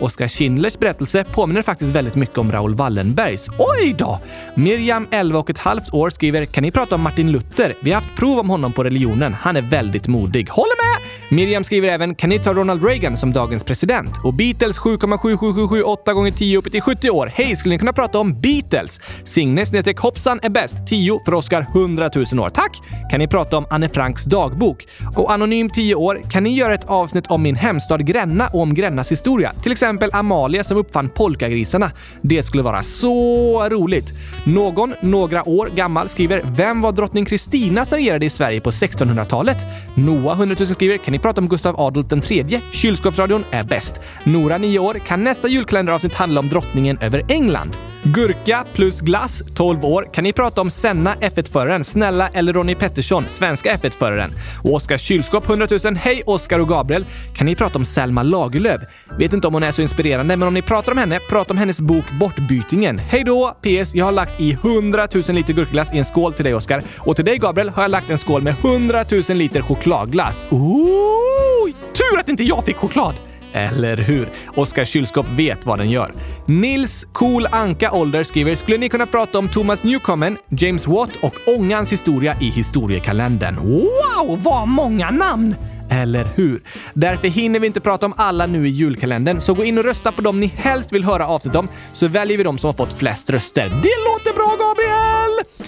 Oskar 0.00 0.28
Schindlers 0.28 0.78
berättelse 0.78 1.24
påminner 1.24 1.62
faktiskt 1.62 1.92
väldigt 1.92 2.14
mycket 2.14 2.38
om 2.38 2.52
Raoul 2.52 2.74
Wallenbergs. 2.74 3.48
Oj 3.58 3.94
då! 3.98 4.18
Miriam, 4.54 5.08
11 5.10 5.38
och 5.38 5.50
ett 5.50 5.58
halvt 5.58 5.94
år, 5.94 6.10
skriver 6.10 6.46
“Kan 6.46 6.62
ni 6.62 6.70
prata 6.70 6.94
om 6.94 7.00
Martin 7.00 7.32
Luther? 7.32 7.74
Vi 7.82 7.92
har 7.92 8.00
haft 8.00 8.16
prov 8.16 8.38
om 8.38 8.50
honom 8.50 8.72
på 8.72 8.84
religionen. 8.84 9.34
Han 9.34 9.56
är 9.56 9.62
väldigt 9.62 10.08
modig. 10.08 10.48
Håller 10.50 10.76
med! 10.84 11.06
Miriam 11.38 11.64
skriver 11.64 11.88
även 11.88 12.14
“Kan 12.14 12.30
ni 12.30 12.38
ta 12.38 12.54
Ronald 12.54 12.84
Reagan 12.84 13.16
som 13.16 13.32
dagens 13.32 13.64
president?” 13.64 14.16
och 14.24 14.34
Beatles 14.34 14.78
7,77778 14.78 16.12
gånger 16.12 16.30
10 16.30 16.58
upp 16.58 16.72
till 16.72 16.80
70 16.80 17.10
år. 17.10 17.32
Hej, 17.34 17.56
skulle 17.56 17.74
ni 17.74 17.78
kunna 17.78 17.92
prata 17.92 18.18
om 18.18 18.40
Beatles? 18.40 19.00
Signe 19.24 19.66
snedstreck 19.66 19.98
hoppsan 19.98 20.40
är 20.42 20.50
bäst. 20.50 20.86
10 20.86 21.20
för 21.24 21.34
Oscar 21.34 21.66
100 21.74 22.10
000 22.32 22.40
år. 22.40 22.50
Tack! 22.50 22.80
Kan 23.10 23.20
ni 23.20 23.28
prata 23.28 23.56
om 23.56 23.66
Anne 23.70 23.88
Franks 23.88 24.24
dagbok? 24.24 24.86
Och 25.16 25.32
Anonym 25.32 25.70
10 25.70 25.94
år. 25.94 26.20
Kan 26.30 26.42
ni 26.42 26.54
göra 26.54 26.74
ett 26.74 26.84
avsnitt 26.84 27.26
om 27.26 27.42
min 27.42 27.54
hemstad 27.56 28.06
Gränna 28.06 28.48
och 28.48 28.60
om 28.60 28.74
Grännas 28.74 29.12
historia? 29.12 29.45
Till 29.62 29.72
exempel 29.72 30.10
Amalia 30.12 30.64
som 30.64 30.76
uppfann 30.76 31.08
polkagrisarna. 31.08 31.90
Det 32.22 32.42
skulle 32.42 32.62
vara 32.62 32.82
så 32.82 33.68
roligt. 33.68 34.12
Någon, 34.44 34.94
några 35.00 35.48
år 35.48 35.66
gammal, 35.66 36.08
skriver 36.08 36.42
“Vem 36.44 36.80
var 36.80 36.92
drottning 36.92 37.24
Kristina 37.24 37.84
som 37.84 37.98
regerade 37.98 38.26
i 38.26 38.30
Sverige 38.30 38.60
på 38.60 38.70
1600-talet?” 38.70 39.66
Noah 39.94 40.38
100 40.38 40.56
000 40.58 40.68
skriver 40.68 40.96
“Kan 40.98 41.12
ni 41.12 41.18
prata 41.18 41.40
om 41.40 41.48
Gustav 41.48 41.80
Adolf 41.80 42.06
den 42.08 42.20
tredje? 42.20 42.60
Kylskåpsradion 42.72 43.44
är 43.50 43.64
bäst.” 43.64 43.94
Nora 44.24 44.58
9 44.58 44.78
år. 44.78 45.00
“Kan 45.06 45.24
nästa 45.24 45.48
julkalenderavsnitt 45.48 46.14
handla 46.14 46.40
om 46.40 46.48
drottningen 46.48 46.98
över 46.98 47.24
England?” 47.28 47.76
Gurka 48.14 48.64
plus 48.74 49.00
glass, 49.00 49.42
12 49.54 49.84
år. 49.84 50.08
Kan 50.12 50.24
ni 50.24 50.32
prata 50.32 50.60
om 50.60 50.70
Senna, 50.70 51.14
F1-föraren, 51.14 51.84
Snälla 51.84 52.28
eller 52.28 52.52
Ronny 52.52 52.74
Pettersson, 52.74 53.24
svenska 53.28 53.76
F1-föraren? 53.76 54.34
Och 54.62 54.74
Oskar 54.74 54.98
Kylskåp, 54.98 55.48
100 55.48 55.66
000. 55.84 55.96
Hej 55.96 56.22
Oskar 56.26 56.58
och 56.58 56.68
Gabriel! 56.68 57.06
Kan 57.34 57.46
ni 57.46 57.54
prata 57.54 57.78
om 57.78 57.84
Selma 57.84 58.22
Lagerlöf? 58.22 58.80
Vet 59.18 59.32
inte 59.36 59.48
om 59.48 59.54
hon 59.54 59.62
är 59.62 59.72
så 59.72 59.82
inspirerande, 59.82 60.36
men 60.36 60.48
om 60.48 60.54
ni 60.54 60.62
pratar 60.62 60.92
om 60.92 60.98
henne, 60.98 61.20
prata 61.28 61.52
om 61.52 61.58
hennes 61.58 61.80
bok 61.80 62.04
Bortbytingen. 62.20 62.98
Hej 62.98 63.24
då! 63.24 63.56
PS. 63.62 63.94
Jag 63.94 64.04
har 64.04 64.12
lagt 64.12 64.40
i 64.40 64.52
100 64.52 65.08
000 65.14 65.22
liter 65.28 65.52
gurkglass 65.52 65.92
i 65.92 65.98
en 65.98 66.04
skål 66.04 66.32
till 66.32 66.44
dig 66.44 66.54
Oskar. 66.54 66.82
Och 66.98 67.16
till 67.16 67.24
dig 67.24 67.38
Gabriel 67.38 67.68
har 67.68 67.82
jag 67.82 67.90
lagt 67.90 68.10
en 68.10 68.18
skål 68.18 68.42
med 68.42 68.54
100 68.64 69.04
000 69.28 69.38
liter 69.38 69.62
chokladglass. 69.62 70.46
Ooh, 70.50 71.70
tur 71.92 72.18
att 72.18 72.28
inte 72.28 72.44
jag 72.44 72.64
fick 72.64 72.76
choklad! 72.76 73.14
Eller 73.52 73.96
hur? 73.96 74.28
Oscars 74.54 74.88
Kylskåp 74.88 75.26
vet 75.28 75.66
vad 75.66 75.78
den 75.78 75.90
gör. 75.90 76.14
Nils 76.46 77.06
Cool 77.12 77.46
Anka 77.50 77.92
Ålder 77.92 78.24
skriver 78.24 78.54
“Skulle 78.54 78.78
ni 78.78 78.88
kunna 78.88 79.06
prata 79.06 79.38
om 79.38 79.48
Thomas 79.48 79.84
Newcomen, 79.84 80.38
James 80.50 80.86
Watt 80.86 81.16
och 81.20 81.34
ångans 81.56 81.92
historia 81.92 82.36
i 82.40 82.44
historiekalendern?” 82.44 83.56
Wow, 83.56 84.42
vad 84.42 84.68
många 84.68 85.10
namn! 85.10 85.54
Eller 85.90 86.28
hur? 86.34 86.62
Därför 86.94 87.28
hinner 87.28 87.60
vi 87.60 87.66
inte 87.66 87.80
prata 87.80 88.06
om 88.06 88.14
alla 88.16 88.46
nu 88.46 88.66
i 88.66 88.70
julkalendern, 88.70 89.40
så 89.40 89.54
gå 89.54 89.64
in 89.64 89.78
och 89.78 89.84
rösta 89.84 90.12
på 90.12 90.22
dem 90.22 90.40
ni 90.40 90.46
helst 90.46 90.92
vill 90.92 91.04
höra 91.04 91.26
avsnitt 91.26 91.56
om, 91.56 91.68
så 91.92 92.08
väljer 92.08 92.38
vi 92.38 92.44
de 92.44 92.58
som 92.58 92.68
har 92.68 92.74
fått 92.74 92.92
flest 92.92 93.30
röster. 93.30 93.68
Det 93.68 93.96
låter 94.04 94.34
bra, 94.34 94.56
Gabriel! 94.58 95.16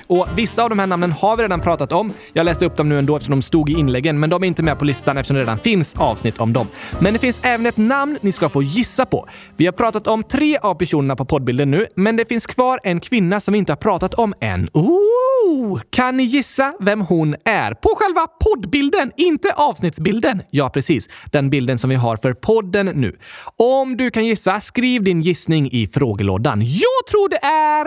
Och 0.07 0.28
vissa 0.37 0.62
av 0.62 0.68
de 0.68 0.78
här 0.78 0.87
namnen 0.87 1.12
har 1.12 1.37
vi 1.37 1.42
redan 1.42 1.61
pratat 1.61 1.92
om. 1.92 2.12
Jag 2.33 2.44
läste 2.44 2.66
upp 2.66 2.76
dem 2.76 2.88
nu 2.88 2.98
ändå 2.98 3.16
eftersom 3.16 3.35
de 3.35 3.42
stod 3.42 3.70
i 3.70 3.72
inläggen, 3.72 4.20
men 4.20 4.31
de 4.31 4.42
är 4.42 4.46
inte 4.46 4.62
med 4.62 4.78
på 4.78 4.85
listan 4.85 5.18
eftersom 5.18 5.35
det 5.35 5.42
redan 5.42 5.59
finns 5.59 5.94
avsnitt 5.94 6.40
om 6.40 6.52
dem. 6.52 6.66
Men 7.00 7.12
det 7.12 7.18
finns 7.18 7.40
även 7.44 7.66
ett 7.66 7.76
namn 7.76 8.18
ni 8.20 8.33
ska 8.33 8.48
få 8.48 8.62
gissa 8.62 9.07
på. 9.07 9.28
Vi 9.57 9.66
har 9.66 9.72
pratat 9.72 10.07
om 10.07 10.24
tre 10.24 10.57
av 10.57 10.74
personerna 10.74 11.16
på 11.16 11.24
poddbilden 11.24 11.70
nu, 11.70 11.87
men 11.94 12.16
det 12.16 12.28
finns 12.28 12.46
kvar 12.46 12.81
en 12.83 13.00
kvinna 13.00 13.40
som 13.40 13.52
vi 13.52 13.59
inte 13.59 13.72
har 13.72 13.76
pratat 13.76 14.14
om 14.14 14.35
än. 14.40 14.68
Ooh! 14.72 15.81
Kan 15.90 16.16
ni 16.16 16.22
gissa 16.22 16.74
vem 16.81 17.00
hon 17.00 17.37
är? 17.44 17.74
På 17.74 17.88
själva 17.96 18.26
poddbilden, 18.44 19.12
inte 19.16 19.52
avsnittsbilden. 19.57 20.08
Ja, 20.51 20.71
precis. 20.71 21.09
Den 21.33 21.51
bilden 21.51 21.79
som 21.79 21.90
vi 21.90 21.97
har 21.97 22.16
för 22.16 22.33
podden 22.33 22.87
nu. 22.87 23.18
Om 23.57 23.97
du 23.97 24.11
kan 24.11 24.27
gissa, 24.27 24.61
skriv 24.61 25.03
din 25.03 25.21
gissning 25.21 25.68
i 25.73 25.87
frågelådan. 25.87 26.61
Jag 26.61 27.07
tror 27.11 27.29
det 27.29 27.44
är... 27.47 27.87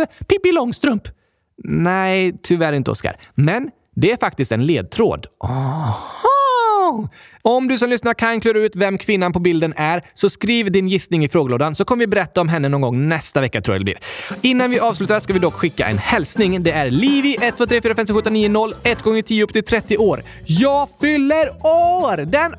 Uh, 0.00 0.06
Pippi 0.28 0.52
Långstrump. 0.52 1.08
Nej, 1.64 2.38
tyvärr 2.42 2.72
inte 2.72 2.90
Oskar. 2.90 3.16
Men 3.34 3.70
det 3.94 4.12
är 4.12 4.16
faktiskt 4.16 4.52
en 4.52 4.66
ledtråd. 4.66 5.26
Aha! 5.44 6.35
Om 7.42 7.68
du 7.68 7.78
som 7.78 7.90
lyssnar 7.90 8.14
kan 8.14 8.40
klura 8.40 8.58
ut 8.58 8.76
vem 8.76 8.98
kvinnan 8.98 9.32
på 9.32 9.38
bilden 9.38 9.74
är, 9.76 10.02
så 10.14 10.30
skriv 10.30 10.72
din 10.72 10.88
gissning 10.88 11.24
i 11.24 11.28
frågelådan 11.28 11.74
så 11.74 11.84
kommer 11.84 12.00
vi 12.00 12.06
berätta 12.06 12.40
om 12.40 12.48
henne 12.48 12.68
någon 12.68 12.80
gång 12.80 13.08
nästa 13.08 13.40
vecka 13.40 13.60
tror 13.60 13.74
jag 13.74 13.80
det 13.80 13.84
blir. 13.84 13.98
Innan 14.42 14.70
vi 14.70 14.80
avslutar 14.80 15.20
ska 15.20 15.32
vi 15.32 15.38
dock 15.38 15.54
skicka 15.54 15.86
en 15.86 15.98
hälsning. 15.98 16.62
Det 16.62 16.72
är 16.72 16.90
Livi 16.90 17.36
1, 17.40 17.56
2, 17.56 17.66
3, 17.66 17.82
4, 17.82 17.94
5, 17.94 18.06
6, 18.06 18.12
7, 18.12 18.18
8, 18.18 18.30
9, 18.30 18.48
0, 18.48 18.74
1 18.82 19.02
gånger 19.02 19.22
10 19.22 19.44
upp 19.44 19.52
till 19.52 19.64
30 19.64 19.96
år. 19.98 20.22
Jag 20.44 20.88
fyller 21.00 21.48
år 21.66 22.16
den 22.16 22.54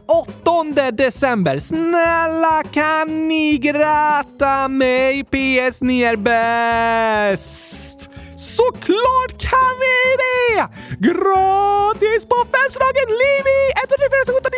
8 0.76 0.91
december. 0.91 1.60
Snälla 1.60 2.63
kan 2.71 3.28
ni 3.28 3.58
gratta 3.58 4.67
mig? 4.67 5.23
PS, 5.23 5.82
ni 5.82 6.02
är 6.02 6.15
bäst! 6.15 8.10
Såklart 8.38 9.38
kan 9.38 9.73
vi 9.80 9.97
det! 10.23 10.67
Gratis 11.00 12.26
på 12.26 12.36
födelsedagen 12.52 13.08
Livi 13.08 13.60
1, 13.84 13.89
2, 13.89 13.95
3, 13.97 14.08
4, 14.26 14.34
7, 14.34 14.34
8, 14.38 14.50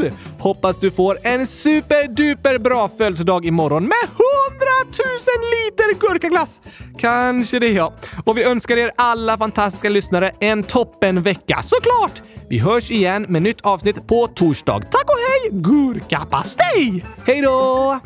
9, 0.00 0.10
0! 0.10 0.12
Hoppas 0.38 0.80
du 0.80 0.90
får 0.90 1.18
en 1.22 1.46
superduper 1.46 2.58
bra 2.58 2.90
födelsedag 2.98 3.44
imorgon 3.46 3.82
med 3.82 4.02
100 4.02 4.16
000 4.84 4.88
liter 5.50 6.00
gurkaglass! 6.00 6.60
Kanske 6.98 7.58
det 7.58 7.68
ja. 7.68 7.94
Och 8.24 8.38
vi 8.38 8.44
önskar 8.44 8.76
er 8.76 8.90
alla 8.96 9.38
fantastiska 9.38 9.88
lyssnare 9.88 10.30
en 10.40 10.62
toppen 10.62 11.22
vecka, 11.22 11.62
såklart! 11.62 12.22
Vi 12.48 12.58
hörs 12.58 12.90
igen 12.90 13.26
med 13.28 13.42
nytt 13.42 13.60
avsnitt 13.60 14.06
på 14.06 14.26
torsdag. 14.26 14.80
Tack 14.80 15.04
och 15.04 15.18
hej, 15.30 15.50
gurkapastej! 15.52 17.04
Hej 17.26 17.42
då! 17.42 18.00